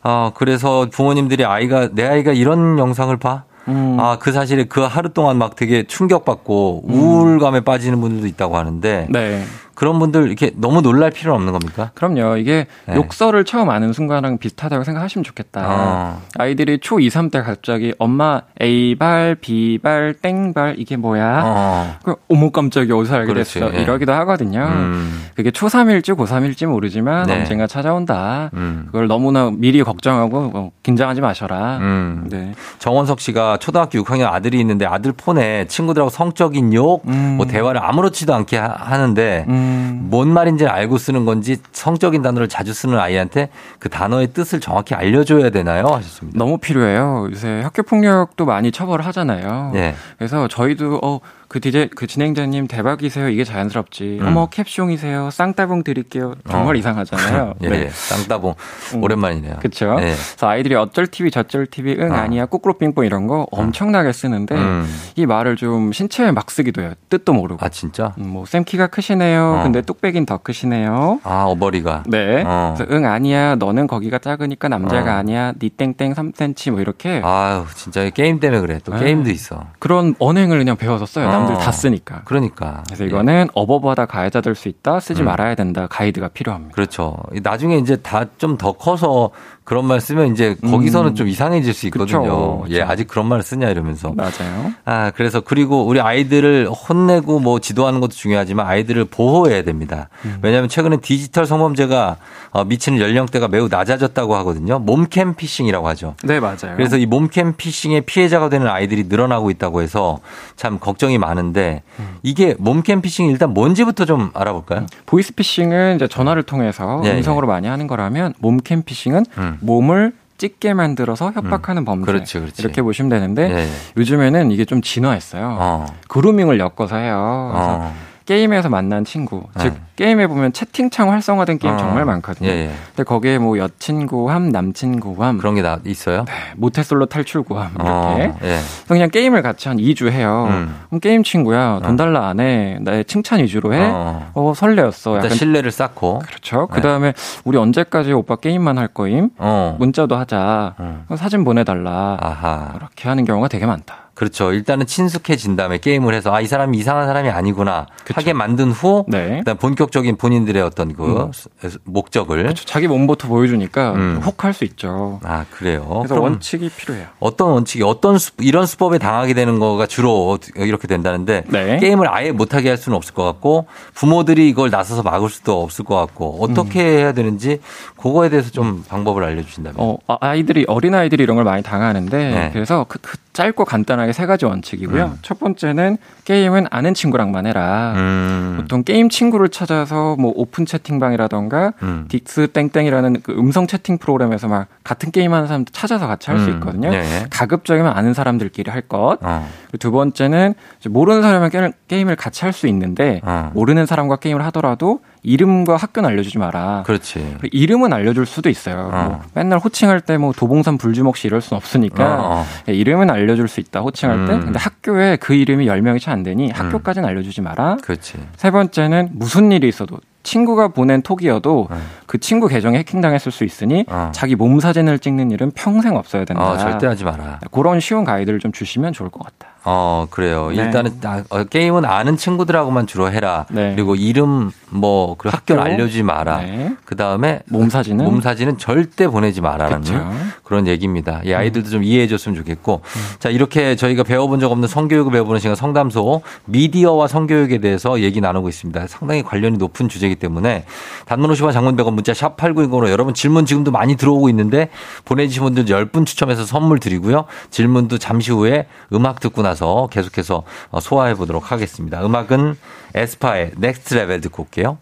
아, 0.02 0.30
그래서 0.34 0.86
부모님들이 0.92 1.44
아이가, 1.44 1.88
내 1.92 2.06
아이가 2.06 2.32
이런 2.32 2.78
영상을 2.78 3.16
봐? 3.16 3.44
음. 3.68 3.96
아, 3.98 4.18
그 4.18 4.32
사실에 4.32 4.64
그 4.64 4.80
하루 4.80 5.08
동안 5.08 5.38
막 5.38 5.56
되게 5.56 5.84
충격받고 5.84 6.82
우울감에 6.84 7.60
빠지는 7.60 8.00
분들도 8.00 8.26
있다고 8.26 8.56
하는데 8.56 9.06
네. 9.10 9.44
그런 9.74 9.98
분들 9.98 10.26
이렇게 10.26 10.52
너무 10.56 10.80
놀랄 10.82 11.10
필요는 11.10 11.36
없는 11.36 11.52
겁니까? 11.52 11.90
그럼요. 11.94 12.36
이게 12.36 12.66
네. 12.86 12.94
욕설을 12.96 13.44
처음 13.44 13.70
아는 13.70 13.92
순간랑 13.92 14.38
비슷하다고 14.38 14.84
생각하시면 14.84 15.24
좋겠다. 15.24 15.62
어. 15.66 16.22
아이들이 16.38 16.78
초 16.78 17.00
2, 17.00 17.08
3때 17.08 17.44
갑자기 17.44 17.92
엄마 17.98 18.42
A발, 18.62 19.36
B발, 19.40 20.14
땡발 20.20 20.76
이게 20.78 20.96
뭐야? 20.96 21.42
어. 21.44 21.94
그 22.04 22.14
어머 22.28 22.50
깜짝이야 22.50 22.94
어디서 22.94 23.14
알게 23.16 23.32
그렇지. 23.32 23.60
됐어? 23.60 23.74
예. 23.74 23.82
이러기도 23.82 24.12
하거든요. 24.12 24.60
음. 24.72 25.24
그게 25.34 25.50
초 25.50 25.66
3일지 25.66 26.16
고 26.16 26.24
3일지 26.26 26.66
모르지만 26.66 27.26
네. 27.26 27.38
언젠가 27.40 27.66
찾아온다. 27.66 28.50
음. 28.54 28.84
그걸 28.86 29.06
너무나 29.08 29.50
미리 29.52 29.82
걱정하고 29.82 30.50
어, 30.54 30.70
긴장하지 30.82 31.20
마셔라. 31.20 31.78
음. 31.78 32.26
네. 32.30 32.52
정원석 32.78 33.20
씨가 33.20 33.56
초등학교 33.58 34.02
6학년 34.02 34.32
아들이 34.32 34.60
있는데 34.60 34.86
아들 34.86 35.12
폰에 35.12 35.66
친구들하고 35.66 36.10
성적인 36.10 36.72
욕, 36.74 37.02
음. 37.08 37.34
뭐 37.36 37.46
대화를 37.46 37.82
아무렇지도 37.82 38.34
않게 38.34 38.56
하- 38.56 38.68
하는데 38.78 39.44
음. 39.64 40.06
뭔 40.10 40.28
말인지 40.32 40.66
알고 40.66 40.98
쓰는 40.98 41.24
건지 41.24 41.56
성적인 41.72 42.22
단어를 42.22 42.48
자주 42.48 42.72
쓰는 42.72 42.98
아이한테 42.98 43.48
그 43.78 43.88
단어의 43.88 44.28
뜻을 44.28 44.60
정확히 44.60 44.94
알려줘야 44.94 45.50
되나요? 45.50 45.86
하셨습니다. 45.86 46.38
너무 46.38 46.58
필요해요. 46.58 47.28
요새 47.30 47.60
학교 47.62 47.82
폭력도 47.82 48.44
많이 48.44 48.70
처벌을 48.70 49.04
하잖아요. 49.06 49.72
예. 49.74 49.94
그래서 50.18 50.46
저희도 50.48 51.00
어 51.02 51.20
그 51.54 51.60
디제 51.60 51.88
그 51.94 52.08
진행자님 52.08 52.66
대박이세요. 52.66 53.28
이게 53.28 53.44
자연스럽지. 53.44 54.18
음. 54.20 54.26
어머 54.26 54.48
캡숑이세요. 54.48 55.30
쌍따봉 55.30 55.84
드릴게요. 55.84 56.34
정말 56.50 56.74
어. 56.74 56.78
이상하잖아요. 56.80 57.54
예, 57.62 57.68
네. 57.68 57.84
예. 57.84 57.90
쌍따봉 57.90 58.54
음. 58.94 59.04
오랜만이네요. 59.04 59.58
그쵸. 59.60 59.94
예. 60.00 60.16
그래서 60.16 60.48
아이들이 60.48 60.74
어쩔 60.74 61.06
TV 61.06 61.30
저쩔 61.30 61.68
TV 61.68 61.94
응 62.00 62.10
어. 62.10 62.14
아니야 62.16 62.46
꾸꾸로 62.46 62.76
빙뽕 62.76 63.04
이런 63.04 63.28
거 63.28 63.46
엄청나게 63.52 64.10
쓰는데 64.10 64.56
음. 64.56 64.84
이 65.14 65.26
말을 65.26 65.54
좀 65.54 65.92
신체에 65.92 66.32
막 66.32 66.50
쓰기도 66.50 66.82
해요. 66.82 66.94
뜻도 67.08 67.32
모르고. 67.32 67.64
아 67.64 67.68
진짜? 67.68 68.14
음, 68.18 68.30
뭐, 68.30 68.46
쌤 68.46 68.64
키가 68.64 68.88
크시네요. 68.88 69.58
어. 69.60 69.62
근데 69.62 69.80
뚝배기는 69.80 70.26
더 70.26 70.38
크시네요. 70.38 71.20
아 71.22 71.44
어버리가. 71.44 72.02
네. 72.08 72.42
어. 72.44 72.74
그래서 72.76 72.92
응, 72.92 73.06
아니야. 73.06 73.54
너는 73.54 73.86
거기가 73.86 74.18
작으니까 74.18 74.66
남자가 74.66 75.14
어. 75.14 75.18
아니야. 75.18 75.52
니 75.52 75.68
땡땡 75.70 76.14
3cm 76.14 76.72
뭐 76.72 76.80
이렇게. 76.80 77.22
아유 77.22 77.64
진짜 77.76 78.10
게임 78.10 78.40
때문에 78.40 78.60
그래. 78.60 78.80
또 78.82 78.92
네. 78.94 79.04
게임도 79.04 79.30
있어. 79.30 79.66
그런 79.78 80.16
언행을 80.18 80.58
그냥 80.58 80.76
배워서 80.76 81.06
써요. 81.06 81.43
어. 81.52 81.58
다 81.58 81.70
쓰니까. 81.70 82.22
그러니까. 82.24 82.82
그래서 82.86 83.04
예. 83.04 83.08
이거는 83.08 83.48
어버버다 83.54 84.06
가해자 84.06 84.40
될 84.40 84.54
수 84.54 84.68
있다. 84.68 85.00
쓰지 85.00 85.22
음. 85.22 85.26
말아야 85.26 85.54
된다. 85.54 85.86
가이드가 85.90 86.28
필요합니다. 86.28 86.74
그렇죠. 86.74 87.16
나중에 87.42 87.76
이제 87.78 87.96
다 87.96 88.24
좀 88.38 88.56
더 88.56 88.72
커서 88.72 89.30
그런 89.64 89.86
말 89.86 89.98
쓰면 90.00 90.32
이제 90.32 90.56
거기서는 90.60 91.12
음. 91.12 91.14
좀 91.14 91.26
이상해질 91.26 91.72
수 91.72 91.86
있거든요. 91.86 92.20
그쵸, 92.20 92.64
예. 92.68 92.82
아직 92.82 93.08
그런 93.08 93.26
말을 93.26 93.42
쓰냐 93.42 93.70
이러면서. 93.70 94.12
맞아요. 94.12 94.72
아, 94.84 95.10
그래서 95.10 95.40
그리고 95.40 95.86
우리 95.86 96.00
아이들을 96.00 96.68
혼내고 96.68 97.40
뭐 97.40 97.58
지도하는 97.60 98.00
것도 98.00 98.12
중요하지만 98.12 98.66
아이들을 98.66 99.06
보호해야 99.06 99.62
됩니다. 99.62 100.10
음. 100.26 100.38
왜냐하면 100.42 100.68
최근에 100.68 100.98
디지털 100.98 101.46
성범죄가 101.46 102.16
어, 102.50 102.64
미치는 102.64 103.00
연령대가 103.00 103.48
매우 103.48 103.68
낮아졌다고 103.68 104.36
하거든요. 104.36 104.78
몸캠 104.78 105.34
피싱이라고 105.34 105.88
하죠. 105.88 106.14
네, 106.24 106.40
맞아요. 106.40 106.76
그래서 106.76 106.98
이 106.98 107.06
몸캠 107.06 107.54
피싱의 107.56 108.02
피해자가 108.02 108.50
되는 108.50 108.66
아이들이 108.66 109.04
늘어나고 109.08 109.50
있다고 109.50 109.80
해서 109.80 110.20
참 110.56 110.78
걱정이 110.78 111.16
많은데 111.16 111.82
음. 111.98 112.18
이게 112.22 112.54
몸캠 112.58 113.00
피싱이 113.00 113.30
일단 113.30 113.54
뭔지부터 113.54 114.04
좀 114.04 114.30
알아볼까요? 114.34 114.86
보이스 115.06 115.34
피싱은 115.34 115.96
이제 115.96 116.06
전화를 116.06 116.42
통해서 116.42 117.00
예, 117.06 117.12
음성으로 117.12 117.46
많이 117.46 117.66
하는 117.66 117.86
거라면 117.86 118.34
몸캠 118.38 118.82
피싱은 118.82 119.24
음. 119.60 119.66
몸을 119.66 120.12
찍게 120.36 120.74
만들어서 120.74 121.30
협박하는 121.32 121.84
범죄. 121.84 122.06
그렇지, 122.06 122.40
그렇지. 122.40 122.62
이렇게 122.62 122.82
보시면 122.82 123.08
되는데 123.08 123.50
예, 123.50 123.56
예. 123.60 123.68
요즘에는 123.96 124.50
이게 124.50 124.64
좀 124.64 124.82
진화했어요. 124.82 125.56
어. 125.60 125.86
그루밍을 126.08 126.58
엮어서 126.58 126.96
해요. 126.96 127.50
그래서 127.52 127.70
어. 127.80 127.94
게임에서 128.26 128.68
만난 128.70 129.04
친구, 129.04 129.44
네. 129.56 129.64
즉 129.64 129.74
게임에 129.96 130.26
보면 130.26 130.52
채팅창 130.52 131.10
활성화된 131.10 131.58
게임 131.58 131.74
어. 131.74 131.76
정말 131.76 132.04
많거든요. 132.04 132.48
예, 132.48 132.52
예. 132.54 132.70
근데 132.88 133.02
거기에 133.04 133.38
뭐 133.38 133.58
여친 133.58 134.06
구함, 134.06 134.48
남친 134.48 135.00
구함, 135.00 135.38
그런 135.38 135.54
게 135.54 135.62
나, 135.62 135.78
있어요? 135.84 136.24
모태솔로 136.56 137.06
탈출 137.06 137.42
구함 137.42 137.72
이렇게 137.74 137.88
어, 137.90 138.38
예. 138.42 138.58
그냥 138.88 139.10
게임을 139.10 139.42
같이 139.42 139.68
한 139.68 139.76
2주 139.76 140.10
해요. 140.10 140.46
음. 140.48 140.74
그럼 140.88 141.00
게임 141.00 141.22
친구야 141.22 141.80
돈 141.82 141.96
달라 141.96 142.28
안 142.28 142.40
해. 142.40 142.78
나의 142.80 143.04
칭찬 143.04 143.40
위주로 143.40 143.74
해. 143.74 143.80
어. 143.82 144.30
어, 144.34 144.52
설레었어. 144.54 145.16
일단 145.16 145.26
약간 145.26 145.36
신뢰를 145.36 145.70
쌓고. 145.70 146.20
그렇죠. 146.20 146.68
네. 146.70 146.76
그 146.76 146.80
다음에 146.80 147.12
우리 147.44 147.58
언제까지 147.58 148.12
오빠 148.12 148.36
게임만 148.36 148.78
할 148.78 148.88
거임? 148.88 149.30
어. 149.38 149.76
문자도 149.78 150.16
하자. 150.16 150.74
음. 150.80 151.04
사진 151.16 151.44
보내달라. 151.44 152.16
아하. 152.20 152.72
이렇게 152.76 153.08
하는 153.08 153.24
경우가 153.24 153.48
되게 153.48 153.66
많다. 153.66 154.03
그렇죠. 154.14 154.52
일단은 154.52 154.86
친숙해진 154.86 155.56
다음에 155.56 155.78
게임을 155.78 156.14
해서 156.14 156.32
아, 156.32 156.40
이 156.40 156.46
사람이 156.46 156.78
이상한 156.78 157.06
사람이 157.06 157.28
아니구나 157.30 157.86
그쵸. 158.04 158.14
하게 158.16 158.32
만든 158.32 158.70
후 158.70 159.04
네. 159.08 159.38
그다음 159.38 159.58
본격적인 159.58 160.16
본인들의 160.16 160.62
어떤 160.62 160.94
그 160.94 161.04
음. 161.04 161.70
목적을 161.84 162.42
그렇죠. 162.42 162.64
자기 162.64 162.86
몸부터 162.86 163.28
보여주니까 163.28 163.92
음. 163.92 164.20
혹할 164.24 164.52
수 164.52 164.64
있죠. 164.64 165.20
아, 165.24 165.44
그래요. 165.50 166.02
그래서 166.02 166.20
원칙이 166.20 166.70
필요해요. 166.70 167.06
어떤 167.18 167.50
원칙이 167.50 167.82
어떤 167.82 168.18
수, 168.18 168.32
이런 168.38 168.66
수법에 168.66 168.98
당하게 168.98 169.34
되는 169.34 169.58
거가 169.58 169.86
주로 169.86 170.38
이렇게 170.56 170.86
된다는데 170.86 171.44
네. 171.48 171.78
게임을 171.78 172.08
아예 172.08 172.30
못 172.30 172.54
하게 172.54 172.68
할 172.68 172.78
수는 172.78 172.96
없을 172.96 173.14
것 173.14 173.24
같고 173.24 173.66
부모들이 173.94 174.48
이걸 174.48 174.70
나서서 174.70 175.02
막을 175.02 175.28
수도 175.28 175.62
없을 175.62 175.84
것 175.84 175.96
같고 175.96 176.38
어떻게 176.40 176.80
해야 176.82 177.12
되는지 177.12 177.60
그거에 177.96 178.28
대해서 178.28 178.50
좀 178.50 178.84
방법을 178.88 179.24
알려 179.24 179.42
주신다면. 179.42 179.76
어, 179.78 179.96
아, 180.06 180.18
아이들이, 180.20 180.64
어린 180.68 180.94
아이들이 180.94 181.22
이런 181.22 181.36
걸 181.36 181.44
많이 181.44 181.62
당하는데, 181.62 182.16
네. 182.16 182.50
그래서 182.52 182.84
그, 182.88 182.98
그 183.00 183.16
짧고 183.32 183.64
간단 183.64 183.98
하게 184.04 184.12
세 184.12 184.26
가지 184.26 184.44
원칙이고요. 184.44 185.04
음. 185.04 185.18
첫 185.22 185.38
번째는 185.40 185.98
게임은 186.24 186.66
아는 186.70 186.94
친구랑만 186.94 187.46
해라. 187.46 187.92
음. 187.96 188.54
보통 188.60 188.82
게임 188.84 189.08
친구를 189.08 189.48
찾아서 189.48 190.16
뭐 190.18 190.32
오픈 190.34 190.64
채팅방이라던가 190.64 191.72
음. 191.82 192.06
디스 192.08 192.52
땡땡이라는 192.52 193.22
그 193.22 193.32
음성 193.32 193.66
채팅 193.66 193.98
프로그램에서 193.98 194.48
막 194.48 194.68
같은 194.84 195.10
게임 195.10 195.32
하는 195.34 195.46
사람들 195.46 195.72
찾아서 195.72 196.06
같이 196.06 196.30
할수 196.30 196.50
음. 196.50 196.54
있거든요. 196.54 196.90
네. 196.90 197.26
가급적이면 197.30 197.92
아는 197.92 198.14
사람들끼리 198.14 198.70
할 198.70 198.82
것. 198.82 199.18
어. 199.22 199.48
두 199.78 199.90
번째는 199.90 200.54
모르는 200.88 201.22
사람이랑 201.22 201.50
게임을, 201.50 201.72
게임을 201.88 202.16
같이 202.16 202.44
할 202.44 202.54
수 202.54 202.68
있는데 202.68 203.20
어. 203.24 203.50
모르는 203.52 203.84
사람과 203.84 204.16
게임을 204.16 204.44
하더라도 204.46 205.00
이름과 205.24 205.76
학교는 205.76 206.08
알려주지 206.10 206.38
마라. 206.38 206.84
그렇지. 206.86 207.38
이름은 207.50 207.92
알려줄 207.92 208.26
수도 208.26 208.48
있어요. 208.50 208.90
어. 208.92 209.04
뭐 209.08 209.22
맨날 209.34 209.58
호칭할 209.58 210.00
때 210.02 210.14
뭐 210.18 210.32
도봉산 210.32 210.78
불주먹씨 210.78 211.26
이럴 211.26 211.40
순 211.40 211.56
없으니까 211.56 212.04
어, 212.14 212.40
어. 212.40 212.44
예, 212.68 212.72
이름은 212.74 213.10
알려줄 213.10 213.48
수 213.48 213.58
있다. 213.60 213.80
호칭할 213.80 214.26
때. 214.26 214.34
음. 214.34 214.40
근데 214.44 214.58
학교에 214.60 215.16
그 215.16 215.34
이름이 215.34 215.66
10명이 215.66 216.00
채 216.00 216.10
안 216.12 216.22
되니 216.22 216.50
학교까지는 216.52 217.08
알려주지 217.08 217.40
마라. 217.40 217.78
그렇지. 217.82 218.18
세 218.36 218.50
번째는 218.50 219.08
무슨 219.14 219.50
일이 219.50 219.66
있어도 219.68 219.98
친구가 220.24 220.68
보낸 220.68 221.02
톡이어도 221.02 221.68
어. 221.70 221.80
그 222.06 222.18
친구 222.18 222.48
계정에 222.48 222.78
해킹당했을 222.78 223.30
수 223.30 223.44
있으니 223.44 223.84
어. 223.88 224.10
자기 224.12 224.34
몸 224.34 224.58
사진을 224.58 224.98
찍는 224.98 225.30
일은 225.30 225.52
평생 225.54 225.96
없어야 225.96 226.24
된다. 226.24 226.50
어, 226.50 226.58
절대 226.58 226.86
하지 226.86 227.04
마라. 227.04 227.38
그런 227.52 227.78
쉬운 227.78 228.04
가이드를 228.04 228.40
좀 228.40 228.50
주시면 228.50 228.92
좋을 228.92 229.10
것 229.10 229.22
같다. 229.22 229.54
어, 229.66 230.06
그래요. 230.10 230.50
네. 230.50 230.56
일단은 230.56 230.98
아, 231.04 231.22
어, 231.30 231.44
게임은 231.44 231.86
아는 231.86 232.18
친구들하고만 232.18 232.86
주로 232.86 233.10
해라. 233.10 233.46
네. 233.50 233.72
그리고 233.74 233.94
이름 233.94 234.50
뭐그 234.68 235.30
학교는 235.30 235.62
학교. 235.62 235.72
알려주지 235.72 236.02
마라. 236.02 236.38
네. 236.42 236.76
그 236.84 236.96
다음에 236.96 237.40
몸 237.46 237.70
사진은 237.70 238.04
몸 238.04 238.20
사진은 238.20 238.58
절대 238.58 239.08
보내지 239.08 239.40
마라는 239.40 239.80
그쵸. 239.80 240.06
그런 240.42 240.66
얘기입니다. 240.66 241.22
이 241.24 241.32
아이들도 241.32 241.70
좀 241.70 241.82
이해해줬으면 241.82 242.36
좋겠고, 242.36 242.82
음. 242.84 243.00
자 243.18 243.30
이렇게 243.30 243.74
저희가 243.74 244.02
배워본 244.02 244.38
적 244.40 244.52
없는 244.52 244.68
성교육을 244.68 245.10
배워보는 245.12 245.40
시간 245.40 245.56
성담소 245.56 246.20
미디어와 246.44 247.08
성교육에 247.08 247.58
대해서 247.58 248.00
얘기 248.00 248.20
나누고 248.20 248.50
있습니다. 248.50 248.86
상당히 248.88 249.22
관련이 249.22 249.56
높은 249.56 249.88
주제 249.88 250.10
이기 250.14 250.16
때문에 250.16 250.64
단문 251.06 251.30
50원 251.30 251.52
장문 251.52 251.76
100원 251.76 251.92
문자 251.92 252.14
샵 252.14 252.36
8910으로 252.36 252.88
여러분 252.88 253.12
질문 253.14 253.44
지금도 253.44 253.70
많이 253.70 253.96
들어오고 253.96 254.28
있는데 254.30 254.70
보내주신 255.04 255.42
분들 255.42 255.64
10분 255.66 256.06
추첨해서 256.06 256.44
선물 256.44 256.78
드리고요. 256.78 257.24
질문도 257.50 257.98
잠시 257.98 258.32
후에 258.32 258.66
음악 258.92 259.20
듣고 259.20 259.42
나서 259.42 259.88
계속해서 259.90 260.44
어, 260.70 260.80
소화해 260.80 261.14
보도록 261.14 261.52
하겠습니다. 261.52 262.04
음악은 262.04 262.56
에스파의 262.94 263.52
Next 263.56 263.94
Level 263.94 264.20
듣고 264.20 264.44
올게요. 264.44 264.78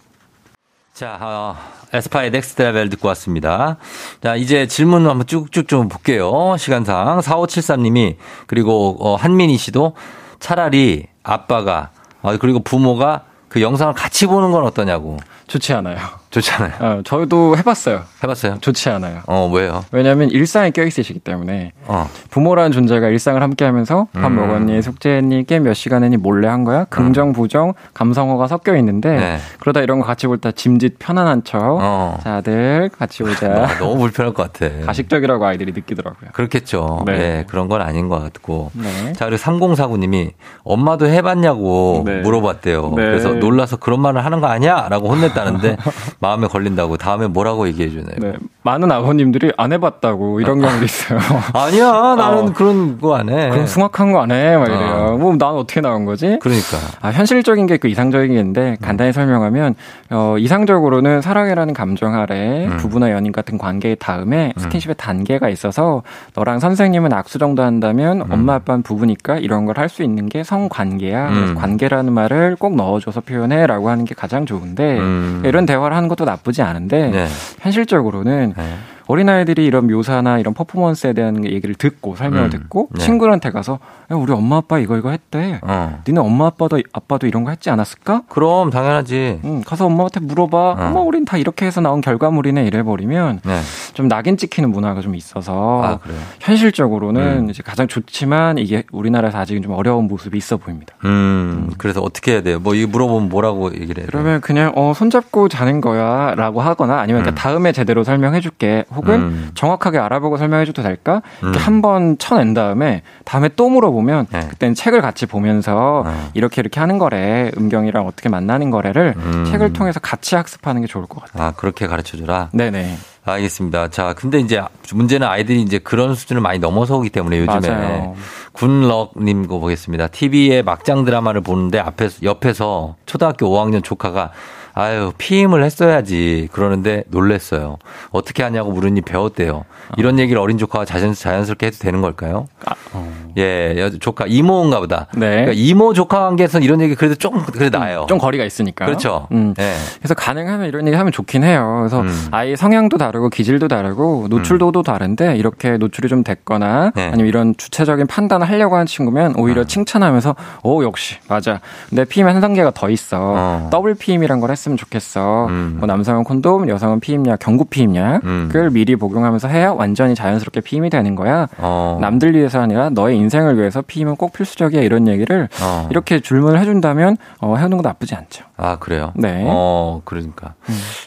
자, 0.92 1.18
어, 1.20 1.56
에스파의 1.94 2.30
Next 2.30 2.60
Level 2.62 2.90
듣고 2.90 3.08
왔습니다. 3.08 3.78
자, 4.22 4.36
이제 4.36 4.66
질문 4.66 5.06
한번 5.08 5.26
쭉쭉 5.26 5.66
좀 5.66 5.88
볼게요. 5.88 6.54
시간상. 6.58 7.20
4573님이, 7.20 8.16
그리고, 8.46 8.98
어, 9.00 9.16
한민희 9.16 9.56
씨도 9.56 9.94
차라리 10.38 11.06
아빠가, 11.22 11.90
어, 12.20 12.36
그리고 12.36 12.60
부모가 12.60 13.24
그 13.52 13.60
영상을 13.60 13.92
같이 13.92 14.24
보는 14.26 14.50
건 14.50 14.64
어떠냐고. 14.64 15.18
좋지 15.46 15.74
않아요. 15.74 16.21
좋잖아요. 16.32 16.72
어, 16.80 17.00
저도 17.04 17.56
해봤어요. 17.56 18.02
해봤어요? 18.24 18.56
좋지 18.60 18.88
않아요. 18.90 19.20
어, 19.26 19.48
왜요? 19.52 19.84
왜냐하면 19.92 20.30
일상에 20.30 20.70
껴있으시기 20.70 21.20
때문에 21.20 21.72
어, 21.86 22.08
부모라는 22.30 22.72
존재가 22.72 23.08
일상을 23.08 23.40
함께 23.40 23.64
하면서 23.64 24.08
밥 24.12 24.26
음. 24.26 24.36
먹었니, 24.36 24.82
숙제했니, 24.82 25.44
게임 25.46 25.62
몇 25.64 25.74
시간 25.74 26.02
했니 26.02 26.16
몰래 26.16 26.48
한 26.48 26.64
거야. 26.64 26.84
긍정, 26.86 27.32
부정, 27.32 27.74
감성어가 27.94 28.48
섞여 28.48 28.74
있는데 28.76 29.10
네. 29.16 29.38
그러다 29.60 29.80
이런 29.80 30.00
거 30.00 30.06
같이 30.06 30.26
볼 30.26 30.38
때 30.38 30.50
짐짓 30.52 30.98
편안한 30.98 31.44
척. 31.44 31.60
어. 31.80 32.18
자, 32.24 32.36
아들 32.36 32.90
같이. 32.98 33.22
아, 33.44 33.78
너무 33.78 33.98
불편할 34.00 34.32
것 34.34 34.52
같아. 34.52 34.74
가식적이라고 34.86 35.44
아이들이 35.46 35.70
느끼더라고요. 35.72 36.30
그렇겠죠. 36.32 37.04
네. 37.06 37.18
네. 37.18 37.44
그런 37.46 37.68
건 37.68 37.82
아닌 37.82 38.08
것 38.08 38.18
같고. 38.20 38.70
네. 38.74 39.12
자, 39.12 39.26
그리고 39.26 39.40
3049님이 39.42 40.32
엄마도 40.64 41.06
해봤냐고 41.06 42.02
네. 42.06 42.20
물어봤대요. 42.22 42.88
네. 42.90 42.94
그래서 42.96 43.28
놀라서 43.34 43.76
그런 43.76 44.00
말을 44.00 44.24
하는 44.24 44.40
거 44.40 44.46
아니야? 44.48 44.88
라고 44.88 45.10
혼냈다는데 45.10 45.76
마음에 46.22 46.46
걸린다고 46.46 46.96
다음에 46.98 47.26
뭐라고 47.26 47.66
얘기해 47.66 47.90
주나요? 47.90 48.14
네. 48.18 48.32
많은 48.62 48.92
아버님들이 48.92 49.50
안 49.56 49.72
해봤다고 49.72 50.40
이런 50.40 50.60
경우도 50.60 50.84
있어요. 50.84 51.18
아니야, 51.52 51.90
나는 52.16 52.38
어. 52.48 52.52
그런 52.54 52.98
거 53.00 53.16
안 53.16 53.28
해. 53.28 53.50
그럼 53.50 53.66
숭악한 53.66 54.12
거 54.12 54.20
안 54.20 54.30
해? 54.30 54.56
막 54.56 54.68
이래요. 54.68 54.94
어. 55.14 55.18
뭐, 55.18 55.34
난 55.36 55.48
어떻게 55.50 55.80
나온 55.80 56.04
거지? 56.04 56.38
그러니까. 56.40 56.76
아, 57.00 57.08
현실적인 57.10 57.66
게그 57.66 57.88
이상적인 57.88 58.32
게인데 58.34 58.76
간단히 58.80 59.12
설명하면 59.12 59.74
어, 60.10 60.36
이상적으로는 60.38 61.22
사랑이라는 61.22 61.74
감정 61.74 62.14
아래 62.14 62.66
음. 62.66 62.76
부부나 62.76 63.10
연인 63.10 63.32
같은 63.32 63.58
관계의 63.58 63.96
다음에 63.98 64.52
스킨십의 64.58 64.94
단계가 64.96 65.48
있어서 65.48 66.04
너랑 66.36 66.60
선생님은 66.60 67.12
악수 67.12 67.38
정도 67.38 67.64
한다면 67.64 68.22
엄마 68.30 68.54
아빠는 68.54 68.82
부부니까 68.82 69.38
이런 69.38 69.66
걸 69.66 69.72
할 69.76 69.88
수 69.88 70.04
있는 70.04 70.28
게 70.28 70.44
성관계야. 70.44 71.28
그래서 71.30 71.50
음. 71.52 71.54
관계라는 71.56 72.12
말을 72.12 72.56
꼭 72.60 72.76
넣어줘서 72.76 73.20
표현해 73.22 73.66
라고 73.66 73.90
하는 73.90 74.04
게 74.04 74.14
가장 74.14 74.46
좋은데 74.46 74.98
음. 74.98 75.42
이런 75.44 75.66
대화를 75.66 75.96
하는 75.96 76.08
것도 76.14 76.24
나쁘지 76.24 76.62
않은데 76.62 77.08
네. 77.08 77.28
현실적으로는 77.60 78.54
네. 78.56 78.74
어린아이들이 79.12 79.66
이런 79.66 79.88
묘사나 79.88 80.38
이런 80.38 80.54
퍼포먼스에 80.54 81.12
대한 81.12 81.44
얘기를 81.44 81.74
듣고 81.74 82.16
설명을 82.16 82.46
음. 82.46 82.50
듣고 82.50 82.88
네. 82.92 83.04
친구한테 83.04 83.50
가서 83.50 83.78
야, 84.10 84.16
우리 84.16 84.32
엄마 84.32 84.56
아빠 84.56 84.78
이거 84.78 84.96
이거 84.96 85.10
했대. 85.10 85.60
어. 85.62 86.00
니네 86.08 86.18
엄마 86.20 86.46
아빠도 86.46 86.80
아빠도 86.94 87.26
이런 87.26 87.44
거 87.44 87.50
했지 87.50 87.68
않았을까? 87.68 88.22
그럼 88.28 88.70
당연하지. 88.70 89.40
응, 89.44 89.62
가서 89.66 89.86
엄마한테 89.86 90.20
물어봐. 90.20 90.76
엄마, 90.78 91.00
우린 91.00 91.26
다 91.26 91.36
이렇게 91.36 91.66
해서 91.66 91.82
나온 91.82 92.00
결과물이네. 92.00 92.64
이래 92.64 92.82
버리면 92.82 93.40
네. 93.44 93.60
좀 93.92 94.08
낙인 94.08 94.38
찍히는 94.38 94.70
문화가 94.70 95.02
좀 95.02 95.14
있어서 95.14 95.82
아, 95.82 95.98
그래요? 95.98 96.18
현실적으로는 96.40 97.44
음. 97.44 97.50
이제 97.50 97.62
가장 97.62 97.88
좋지만 97.88 98.56
이게 98.56 98.84
우리나라에서 98.92 99.38
아직은 99.38 99.62
좀 99.62 99.72
어려운 99.72 100.08
모습이 100.08 100.38
있어 100.38 100.56
보입니다. 100.56 100.94
음, 101.04 101.70
그래서 101.76 102.00
어떻게 102.00 102.32
해야 102.32 102.42
돼요? 102.42 102.58
뭐, 102.60 102.74
이거 102.74 102.90
물어보면 102.90 103.28
뭐라고 103.28 103.72
얘기를 103.74 103.98
해야 103.98 104.06
돼요? 104.06 104.08
그러면 104.10 104.40
그냥 104.40 104.72
어 104.74 104.94
손잡고 104.94 105.48
자는 105.48 105.82
거야라고 105.82 106.62
하거나 106.62 107.00
아니면 107.00 107.22
그러니까 107.22 107.40
다음에 107.40 107.72
제대로 107.72 108.04
설명해 108.04 108.40
줄게 108.40 108.84
혹은 109.02 109.14
음. 109.20 109.50
정확하게 109.54 109.98
알아보고 109.98 110.36
설명해줘도 110.36 110.82
될까 110.82 111.22
이렇게 111.42 111.58
음. 111.58 111.62
한번 111.64 112.18
쳐낸 112.18 112.54
다음에 112.54 113.02
다음에 113.24 113.50
또 113.56 113.68
물어보면 113.68 114.26
네. 114.30 114.40
그때는 114.48 114.74
책을 114.74 115.00
같이 115.00 115.26
보면서 115.26 116.04
어. 116.06 116.30
이렇게 116.34 116.60
이렇게 116.60 116.80
하는 116.80 116.98
거래 116.98 117.50
음경이랑 117.58 118.06
어떻게 118.06 118.28
만나는 118.28 118.70
거래를 118.70 119.14
음. 119.16 119.44
책을 119.50 119.72
통해서 119.72 120.00
같이 120.00 120.34
학습하는 120.36 120.82
게 120.82 120.86
좋을 120.86 121.06
것 121.06 121.24
같아요. 121.24 121.48
아, 121.48 121.52
그렇게 121.52 121.86
가르쳐 121.86 122.16
주라? 122.16 122.48
네네 122.52 122.96
알겠습니다. 123.24 123.88
자, 123.88 124.14
근데 124.14 124.40
이제 124.40 124.60
문제는 124.92 125.26
아이들이 125.26 125.62
이제 125.62 125.78
그런 125.78 126.14
수준을 126.14 126.42
많이 126.42 126.58
넘어서 126.58 126.96
오기 126.96 127.10
때문에 127.10 127.38
요즘에 127.38 127.70
맞아요. 127.70 128.14
군럭님 128.52 129.46
거 129.46 129.60
보겠습니다. 129.60 130.08
TV에 130.08 130.62
막장 130.62 131.04
드라마를 131.04 131.40
보는데 131.40 131.78
앞에서 131.78 132.22
옆에서 132.22 132.96
초등학교 133.06 133.46
5학년 133.46 133.84
조카가 133.84 134.32
아유 134.74 135.12
피임을 135.18 135.62
했어야지 135.64 136.48
그러는데 136.52 137.04
놀랬어요. 137.08 137.76
어떻게 138.10 138.42
하냐고 138.42 138.72
물으니 138.72 139.00
배웠대요. 139.02 139.64
이런 139.98 140.18
얘기를 140.18 140.40
어린 140.40 140.56
조카가 140.58 140.84
자연, 140.84 141.12
자연스럽게 141.12 141.66
해도 141.66 141.76
되는 141.78 142.00
걸까요? 142.00 142.46
아, 142.64 142.74
어. 142.92 143.12
예, 143.36 143.74
여- 143.78 143.90
조카 143.90 144.24
이모인가 144.26 144.80
보다. 144.80 145.06
네. 145.14 145.28
그러니까 145.30 145.52
이모 145.54 145.92
조카 145.92 146.20
관계에서는 146.20 146.64
이런 146.64 146.80
얘기 146.80 146.94
그래도 146.94 147.14
좀 147.14 147.42
그래도 147.44 147.78
나아요. 147.78 148.06
좀 148.08 148.18
거리가 148.18 148.44
있으니까 148.44 148.86
그렇죠. 148.86 149.26
음. 149.32 149.54
예. 149.58 149.74
그래서 149.98 150.14
가능하면 150.14 150.68
이런 150.68 150.86
얘기 150.86 150.96
하면 150.96 151.12
좋긴 151.12 151.44
해요. 151.44 151.76
그래서 151.80 152.00
음. 152.00 152.28
아이 152.30 152.56
성향도 152.56 152.96
다르고 152.98 153.28
기질도 153.28 153.68
다르고 153.68 154.28
노출도도 154.30 154.82
다른데 154.82 155.36
이렇게 155.36 155.76
노출이 155.76 156.08
좀 156.08 156.24
됐거나 156.24 156.92
네. 156.94 157.08
아니면 157.08 157.26
이런 157.26 157.54
주체적인 157.56 158.06
판단을 158.06 158.48
하려고 158.48 158.76
하는 158.76 158.86
친구면 158.86 159.34
오히려 159.36 159.64
칭찬하면서 159.64 160.34
오 160.62 160.82
역시 160.84 161.16
맞아. 161.28 161.60
내 161.90 162.04
피임 162.04 162.26
한 162.26 162.40
단계가 162.40 162.70
더 162.70 162.88
있어. 162.90 163.18
어. 163.20 163.68
더블 163.70 163.94
피임이란 163.94 164.40
걸 164.40 164.50
했으면 164.50 164.76
좋겠어. 164.76 165.46
음. 165.46 165.76
뭐 165.78 165.86
남성은 165.86 166.24
콘돔, 166.24 166.68
여성은 166.68 167.00
피임약, 167.00 167.38
경구 167.40 167.66
피임약을 167.66 168.20
음. 168.24 168.72
미리 168.72 168.96
복용하면서 168.96 169.48
해야 169.48 169.72
완전히 169.72 170.14
자연스럽게 170.14 170.60
피임이 170.60 170.90
되는 170.90 171.14
거야. 171.14 171.48
어. 171.58 171.98
남들 172.00 172.34
위해서 172.34 172.60
아니라 172.60 172.90
너의 172.90 173.16
인생을 173.18 173.58
위해서 173.58 173.82
피임은 173.82 174.16
꼭 174.16 174.32
필수적이야 174.32 174.82
이런 174.82 175.08
얘기를 175.08 175.48
어. 175.62 175.88
이렇게 175.90 176.20
질문을 176.20 176.60
해준다면 176.60 177.16
어, 177.40 177.56
해오는 177.56 177.76
거 177.76 177.82
나쁘지 177.82 178.14
않죠. 178.14 178.44
아, 178.56 178.76
그래요? 178.78 179.12
네. 179.16 179.42
음. 179.42 179.46
어, 179.48 180.02
그러니까. 180.04 180.54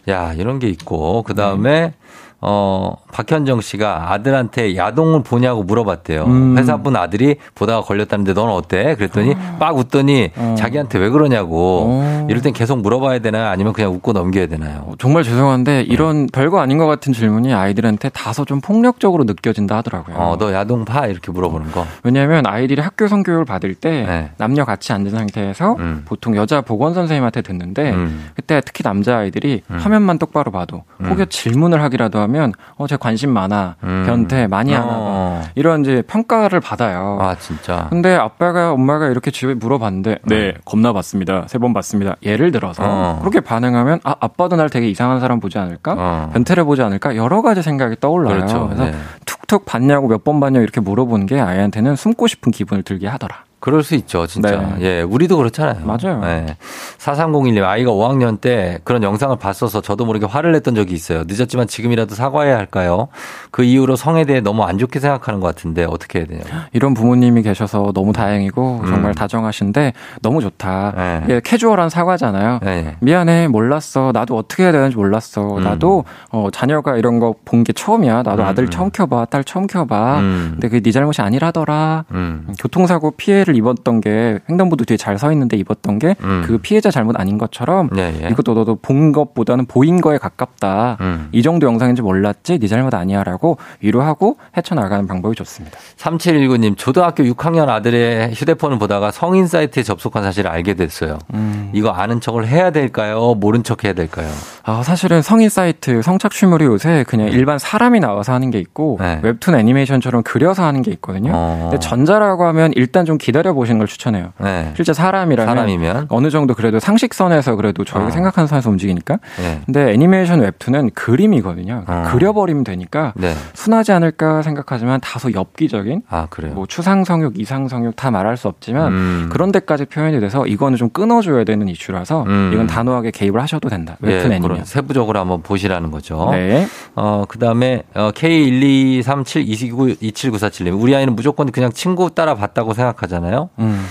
야, 0.10 0.34
이런 0.34 0.60
게 0.60 0.68
있고, 0.68 1.24
그 1.24 1.34
다음에, 1.36 1.94
어, 2.42 2.98
박현정 3.12 3.62
씨가 3.62 4.12
아들한테 4.14 4.76
야동을 4.76 5.24
보냐고 5.24 5.64
물어봤대요. 5.64 6.24
음. 6.26 6.58
회사분 6.58 6.96
아들이 6.96 7.38
보다가 7.56 7.82
걸렸다는데 7.82 8.34
넌 8.34 8.50
어때? 8.50 8.96
그랬더니 8.96 9.36
빵 9.60 9.78
웃더니 9.78 10.32
자기한테 10.58 11.00
왜 11.00 11.10
그러냐고. 11.10 11.88
어. 11.90 12.28
이럴 12.30 12.42
땐 12.42 12.54
계속 12.54 12.82
물어봐야 12.82 13.20
되나요? 13.20 13.48
아니면 13.48 13.74
그냥 13.74 13.94
웃고 13.94 14.14
넘겨야 14.14 14.48
되나요? 14.48 14.84
어, 14.88 14.94
정말 14.98 15.24
죄송한데 15.24 15.82
이런 15.82 16.28
별거 16.28 16.60
아닌 16.60 16.78
것 16.78 16.86
같은 16.88 17.14
질문이 17.14 17.54
아이들한테 17.54 18.10
다소 18.10 18.46
좀 18.46 18.62
폭력적으로 18.62 19.24
느껴진다 19.24 19.78
하더라고요. 19.78 20.16
어, 20.16 20.38
너 20.38 20.54
야동 20.54 20.86
봐? 20.86 21.08
이렇게 21.08 21.32
물어보는 21.32 21.72
거. 21.72 21.86
왜냐하면 22.04 22.46
아이들이 22.46 22.82
학교 22.82 23.08
성교육을 23.08 23.46
받을 23.46 23.74
때 23.76 24.06
네. 24.06 24.32
남녀 24.38 24.66
같이 24.66 24.94
앉은 24.94 25.10
상태에서 25.12 25.76
음. 25.80 26.04
보통 26.06 26.36
여자 26.36 26.62
보건 26.62 26.94
선생님한테 26.94 27.42
듣는데 27.42 27.92
음. 27.92 28.30
그때 28.36 28.62
특히 28.64 28.84
남자 28.84 29.18
아이들이 29.18 29.62
화면만 29.70 30.20
똑바로 30.20 30.52
봐도 30.52 30.84
혹여 31.04 31.26
질문을 31.26 31.82
하기라도 31.82 32.20
하면 32.26 32.52
어, 32.78 32.86
제 32.88 32.98
관심 32.98 33.32
많아, 33.32 33.76
음. 33.84 34.04
변태 34.06 34.48
많이 34.48 34.76
안 34.76 34.82
하고 34.84 34.92
어. 34.94 35.42
이런 35.56 35.82
이제 35.82 36.04
평가를 36.06 36.60
받아요. 36.60 37.18
아, 37.22 37.36
진짜. 37.36 37.88
근데 37.90 38.14
아빠가 38.16 38.72
엄마가 38.74 39.08
이렇게 39.08 39.32
집에 39.32 39.54
물어봤는데 39.54 40.18
네 40.26 40.54
겁나 40.66 40.92
봤습니다 40.94 41.46
세 41.48 41.58
번 41.58 41.74
봤습니다 41.74 42.16
예를 42.24 42.52
들어서 42.52 42.84
어. 42.86 43.18
그렇게 43.22 43.40
반응하면 43.40 44.00
아 44.04 44.16
아빠도 44.20 44.56
날 44.58 44.70
되게 44.70 44.90
이상한 44.90 45.20
사람 45.22 45.40
보지 45.40 45.58
않을까 45.58 45.96
어. 45.98 46.30
변태를 46.34 46.66
보지 46.66 46.82
않을까 46.82 47.16
여러 47.16 47.42
가지 47.42 47.62
생각이 47.62 47.96
떠올라요 48.02 48.36
그렇죠. 48.36 48.68
래서 48.72 48.86
네. 48.86 48.94
툭툭 49.26 49.66
봤냐고 49.66 50.08
몇 50.08 50.24
번 50.26 50.40
봤냐고 50.40 50.64
이렇게 50.64 50.82
물어보는 50.82 51.28
게 51.28 51.40
아이한테는 51.40 51.96
숨고 51.96 52.28
싶은 52.28 52.52
기분을 52.52 52.84
들게 52.84 53.08
하더라 53.08 53.45
그럴 53.60 53.82
수 53.84 53.96
있죠, 53.96 54.28
진짜. 54.28 54.58
네. 54.58 54.76
예, 54.82 55.02
우리도 55.02 55.38
그렇잖아요. 55.38 55.86
맞아요. 55.86 56.22
예. 56.26 56.56
4301님, 57.00 57.64
아이가 57.64 57.92
5학년 57.92 58.40
때 58.40 58.80
그런 58.84 59.02
영상을 59.02 59.36
봤어서 59.38 59.82
저도 59.82 60.06
모르게 60.06 60.26
화를 60.26 60.52
냈던 60.52 60.76
적이 60.76 60.94
있어요. 60.94 61.24
늦었지만 61.26 61.68
지금이라도 61.68 62.14
사과해야 62.14 62.58
할까요? 62.58 63.08
그 63.52 63.64
이후로 63.64 63.96
성에 63.96 64.26
대해 64.26 64.40
너무 64.42 64.64
안 64.64 64.78
좋게 64.78 65.00
생각하는 65.00 65.40
것 65.40 65.48
같은데 65.48 65.86
어떻게 65.86 66.20
해야 66.20 66.28
되냐고. 66.28 66.50
이런 66.74 66.94
부모님이 66.94 67.42
계셔서 67.42 67.92
너무 67.96 68.14
다행이고 68.14 68.82
음. 68.84 68.88
정말 68.88 69.16
다정하신데 69.16 69.94
너무 70.22 70.42
좋다 70.42 70.94
네. 70.96 71.22
이게 71.26 71.42
캐주얼한 71.44 71.90
사과잖아요 71.90 72.60
예, 72.66 72.70
예. 72.70 72.96
미안해 73.00 73.48
몰랐어 73.48 74.12
나도 74.14 74.36
어떻게 74.38 74.64
해야 74.64 74.72
되는지 74.72 74.96
몰랐어 74.98 75.58
음. 75.58 75.64
나도 75.64 76.04
어, 76.32 76.50
자녀가 76.52 76.98
이런 76.98 77.20
거 77.20 77.34
본 77.46 77.64
게 77.64 77.72
처음이야 77.74 78.24
나도 78.24 78.44
음, 78.44 78.48
아들 78.48 78.66
음. 78.66 78.70
처음 78.70 78.90
켜봐 78.92 79.26
딸 79.26 79.44
처음 79.44 79.66
켜봐 79.68 80.20
음. 80.20 80.48
근데 80.54 80.68
그게 80.70 80.82
네 80.82 80.92
잘못이 80.92 81.22
아니라더라 81.22 82.06
음. 82.12 82.48
교통사고 82.60 83.12
피해 83.12 83.44
를 83.46 83.56
입었던 83.56 84.02
게 84.02 84.40
횡단보도 84.50 84.86
뒤에 84.86 84.98
잘 84.98 85.16
서 85.16 85.32
있는데 85.32 85.56
입었던 85.56 86.00
게그 86.00 86.24
음. 86.26 86.60
피해자 86.62 86.90
잘못 86.92 87.18
아닌 87.20 87.38
것처럼 87.38 87.90
예, 87.96 88.14
예. 88.22 88.28
이것도 88.30 88.54
너도 88.54 88.76
본 88.76 89.12
것보다는 89.12 89.66
보인 89.66 90.02
거에 90.02 90.18
가깝다 90.18 90.98
음. 91.00 91.30
이 91.32 91.42
정도 91.42 91.68
영상인지 91.68 92.02
몰랐지 92.02 92.60
네 92.60 92.68
잘못 92.68 92.94
아니야라고 92.94 93.58
위로하고 93.82 94.38
헤쳐나가는 94.58 95.08
방법이 95.08 95.36
좋습니다 95.36 95.78
3719님, 95.98 96.76
초등학교 96.78 97.24
6학년 97.24 97.70
아들의 97.70 98.34
휴대폰을 98.34 98.80
보다가 98.80 99.12
성인 99.12 99.48
사이트에 99.48 99.84
접속한 99.84 100.24
사실을 100.24 100.50
알게 100.50 100.74
됐어요. 100.74 101.20
음. 101.34 101.70
이거 101.74 101.90
아는 101.90 102.20
척을 102.20 102.48
해야 102.48 102.72
될까요? 102.72 103.36
모른 103.36 103.64
척 103.64 103.84
해야 103.84 103.94
될까요? 103.94 104.28
아, 104.64 104.82
사실은 104.84 105.22
성인 105.22 105.50
사이트, 105.50 106.02
성착취물이 106.02 106.66
요새 106.66 107.04
그냥 107.08 107.30
일반 107.30 107.60
사람이 107.60 108.00
나와서 108.00 108.34
하는 108.34 108.50
게 108.52 108.60
있고, 108.60 108.98
네. 109.00 109.20
웹툰 109.24 109.56
애니메이션처럼 109.56 110.24
그려서 110.24 110.64
하는 110.64 110.82
게 110.82 110.92
있거든요. 110.92 111.32
어. 111.34 111.70
근데 111.70 111.80
전자라고 111.80 112.46
하면 112.46 112.72
일단 112.76 113.06
좀 113.06 113.18
기 113.18 113.32
다려 113.36 113.54
보시는 113.54 113.78
걸 113.78 113.88
추천해요. 113.88 114.34
네. 114.40 114.72
실제 114.76 114.94
사람이라면 114.94 115.56
사람이면. 115.56 116.08
어느 116.10 116.30
정도 116.30 116.54
그래도 116.54 116.80
상식선에서 116.80 117.56
그래도 117.56 117.84
저희가 117.84 118.08
어. 118.08 118.12
생각하는 118.12 118.48
선에서 118.48 118.70
움직이니까. 118.70 119.20
네. 119.38 119.62
근데 119.66 119.94
애니메이션 119.94 120.40
웹툰은 120.40 120.92
그림이거든요. 120.96 121.84
어. 121.88 122.04
그려버리면 122.12 122.64
되니까 122.64 123.14
네. 123.16 123.34
순하지 123.54 123.92
않을까 123.92 124.42
생각하지만 124.42 125.00
다소 125.02 125.34
엽기적인 125.34 126.04
아, 126.10 126.28
그래요. 126.30 126.54
뭐 126.54 126.66
추상 126.66 127.04
성욕, 127.04 127.40
이상 127.40 127.68
성욕 127.68 127.96
다 127.96 128.12
말할 128.12 128.38
수 128.38 128.48
없지만 128.48 128.94
음. 128.94 129.30
그런 129.32 129.52
데까지 129.52 129.86
표현이 129.86 130.20
돼서 130.20 130.48
이거는 130.48 130.78
좀 130.78 130.90
끊어줘야 130.90 131.44
되는 131.44 131.68
이슈라서 131.68 132.24
음. 132.24 132.52
이건 132.54 132.68
단호하게 132.68 133.12
개입을 133.12 133.42
하셔도 133.42 133.70
된다. 133.70 133.98
예, 134.04 134.08
웹툰 134.08 134.30
그런 134.30 134.38
애니면. 134.38 134.66
세부적으로 134.66 135.20
한번 135.20 135.42
보시라는 135.42 135.92
거죠. 135.92 136.30
네. 136.32 136.68
어, 136.96 137.26
그 137.28 137.40
다음에, 137.40 137.84
어, 137.94 138.12
K12372292794님. 138.12 140.82
우리 140.82 140.96
아이는 140.96 141.16
무조건 141.16 141.52
그냥 141.52 141.72
친구 141.72 142.10
따라 142.14 142.36
봤다고 142.36 142.74
생각하잖아요. 142.74 143.25
음. 143.60 143.86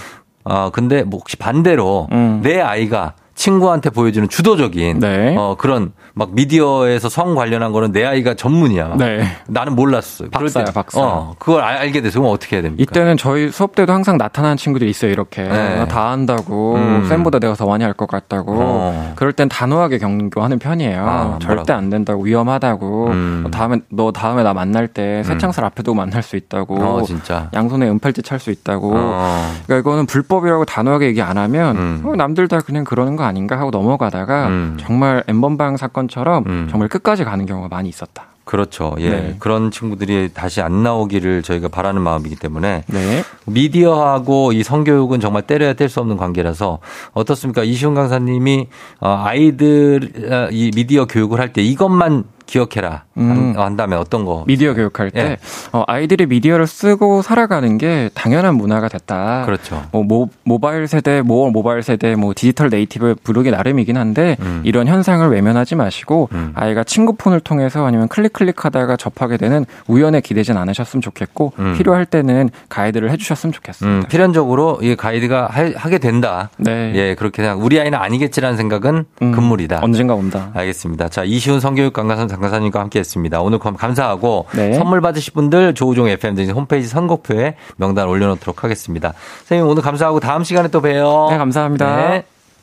어, 0.45 0.71
근데 0.71 1.03
뭐 1.03 1.19
혹시 1.19 1.37
반대로 1.37 2.09
음. 2.13 2.41
내 2.43 2.61
아이가 2.61 3.15
친구한테 3.35 3.91
보여주는 3.91 4.29
주도적인 4.29 5.01
네. 5.01 5.35
어, 5.37 5.57
그런 5.59 5.93
막 6.17 6.31
미디어에서 6.33 7.09
성 7.09 7.35
관련한 7.35 7.73
거는 7.73 7.91
내 7.91 8.05
아이가 8.05 8.35
전문이야. 8.35 8.87
막. 8.87 8.99
네. 8.99 9.25
나는 9.49 9.75
몰랐어요. 9.75 10.29
그럴 10.31 10.45
박사야, 10.45 10.65
때, 10.67 10.73
박사. 10.73 11.01
어, 11.01 11.35
그걸 11.41 11.63
알- 11.65 11.79
알게 11.79 12.03
돼서 12.03 12.21
그럼 12.21 12.33
어떻게 12.33 12.55
해야 12.57 12.63
됩니까? 12.63 12.83
이때는 12.83 13.17
저희 13.17 13.51
수업 13.51 13.75
때도 13.75 13.93
항상 13.93 14.17
나타나는 14.17 14.57
친구들이 14.57 14.89
있어요. 14.91 15.11
이렇게 15.11 15.43
네. 15.43 15.77
나다 15.77 16.11
안다고 16.11 16.77
음. 16.77 17.07
쌤보다 17.09 17.41
내가 17.41 17.55
더 17.55 17.67
많이 17.67 17.83
할 17.83 17.95
것 17.95 18.07
같다고. 18.09 18.53
어. 18.57 19.13
그럴 19.17 19.33
땐 19.33 19.49
단호하게 19.49 19.99
경고하는 19.99 20.59
편이에요. 20.61 21.05
아, 21.07 21.39
절대? 21.41 21.73
안 21.73 21.91
된다고 21.91 22.23
위험하다고. 22.23 23.07
음. 23.09 23.41
너 23.45 23.51
다음에 23.51 23.81
너 23.89 24.13
다음에 24.13 24.43
나 24.45 24.53
만날 24.55 24.87
때 24.89 25.23
새창살 25.25 25.65
앞에 25.65 25.83
두고 25.83 25.95
만날 25.97 26.23
수 26.23 26.37
있다고. 26.37 26.77
어, 26.77 27.03
진짜. 27.03 27.51
양손에 27.55 27.89
은팔찌 27.89 28.23
찰 28.23 28.39
수 28.39 28.51
있다고. 28.53 28.93
어. 28.95 29.53
그러니까 29.67 29.79
이거는 29.79 30.07
불법이라고 30.07 30.65
단호하게 30.65 31.07
얘기 31.07 31.23
안 31.23 31.39
하면 31.39 31.77
음. 31.77 32.03
어, 32.05 32.15
남들 32.17 32.47
다 32.49 32.59
그냥 32.61 32.85
그러는 32.85 33.17
거 33.17 33.25
아닌가 33.25 33.59
하고 33.59 33.71
넘어가다가 33.71 34.47
음. 34.49 34.77
정말 34.81 35.23
N번방 35.29 35.77
사건처럼 35.77 36.45
음. 36.47 36.69
정말 36.71 36.89
끝까지 36.89 37.25
가는 37.25 37.47
경우가 37.47 37.69
많이 37.69 37.89
있었다. 37.89 38.27
그렇죠. 38.45 38.95
예. 38.99 39.09
네. 39.09 39.37
그런 39.39 39.71
친구들이 39.71 40.31
다시 40.35 40.61
안 40.61 40.83
나오기를 40.83 41.43
저희가 41.43 41.69
바라는 41.69 42.03
마음이기 42.03 42.37
때문에 42.37 42.85
네. 42.89 43.25
미디어하고 43.47 44.53
이 44.53 44.63
성교육은 44.63 45.21
정말 45.21 45.43
떼려야 45.43 45.73
뗄 45.73 45.89
수 45.89 46.01
없는 46.01 46.19
관계라서 46.19 46.79
어떻습니까? 47.15 47.65
이시훈 47.65 47.95
강사님이 47.95 48.69
어, 49.01 49.23
아이들 49.25 50.13
어, 50.31 50.49
이 50.51 50.71
미디어 50.75 51.07
교육을 51.07 51.41
할 51.41 51.55
때 51.55 51.63
이것만 51.63 52.25
기억해라 52.47 53.05
음. 53.17 53.55
한, 53.57 53.77
다음에 53.77 53.97
어떤 53.97 54.25
거? 54.25 54.45
미디어 54.47 54.75
교육할 54.75 55.11
때 55.11 55.21
예. 55.21 55.37
어, 55.73 55.83
아이들이 55.87 56.27
미디어를 56.27 56.67
쓰고 56.67 57.23
살아가는 57.23 57.79
게 57.79 58.11
당연한 58.15 58.55
문화가 58.55 58.89
됐다. 58.89 59.45
그렇죠. 59.47 59.83
뭐 59.93 60.03
모, 60.03 60.29
모바일 60.45 60.87
세대, 60.87 61.23
모 61.23 61.51
모바일 61.51 61.83
세대, 61.83 62.15
뭐 62.15 62.33
디지털 62.35 62.71
native 62.71 63.17
부르기 63.23 63.51
나름이긴 63.51 63.97
한데 63.97 64.37
음. 64.41 64.63
이런 64.65 64.87
현상을 64.87 65.29
외면하지 65.29 65.75
마시고 65.75 66.29
음. 66.33 66.53
아이가 66.55 66.85
친구 66.85 67.15
폰을 67.15 67.41
통해서 67.41 67.85
아니면 67.87 68.09
클릭 68.09 68.33
클릭하다가 68.33 68.97
접하게 68.97 69.37
되는 69.37 69.65
우연에 69.87 70.21
기대진 70.21 70.57
않으셨으면 70.57 71.01
좋겠고 71.03 71.53
음. 71.59 71.75
필요할 71.77 72.07
때는 72.07 72.51
가이드를 72.69 73.11
해주셨으면 73.11 73.53
좋겠습니다. 73.53 74.07
음, 74.07 74.09
필연적으로 74.09 74.79
이 74.83 74.97
가이드가 74.97 75.47
하, 75.47 75.89
게 75.89 75.99
된다. 75.99 76.51
네. 76.57 76.93
예, 76.95 77.15
그렇게 77.15 77.43
생각. 77.43 77.63
우리 77.63 77.81
아이는 77.81 77.99
아니겠지라는 77.99 78.57
생각은 78.57 79.05
음, 79.23 79.33
금물이다. 79.33 79.81
언젠가 79.83 80.15
온다. 80.15 80.51
알겠습니다. 80.55 81.09
자, 81.09 81.25
이시훈 81.25 81.61
성교육 81.61 81.93
강사 81.93 82.17
선 82.17 82.29
강사님과 82.41 82.81
함께 82.81 82.99
했습니다. 82.99 83.41
오늘 83.41 83.59
감- 83.59 83.77
감사하고 83.77 84.47
네. 84.55 84.75
선물 84.75 85.01
받으실 85.01 85.33
분들 85.35 85.75
조우종 85.75 86.09
FM 86.09 86.35
등 86.35 86.49
홈페이지 86.51 86.89
선곡표에 86.89 87.57
명단 87.77 88.09
올려놓도록 88.09 88.65
하겠습니다. 88.65 89.13
선생님 89.47 89.67
오늘 89.71 89.83
감사하고 89.83 90.21
다음 90.21 90.45
시간에 90.45 90.69
또 90.69 90.81
봬요. 90.81 91.29
네, 91.31 91.39
감사합니다. 91.39 91.97
네. 92.11 92.25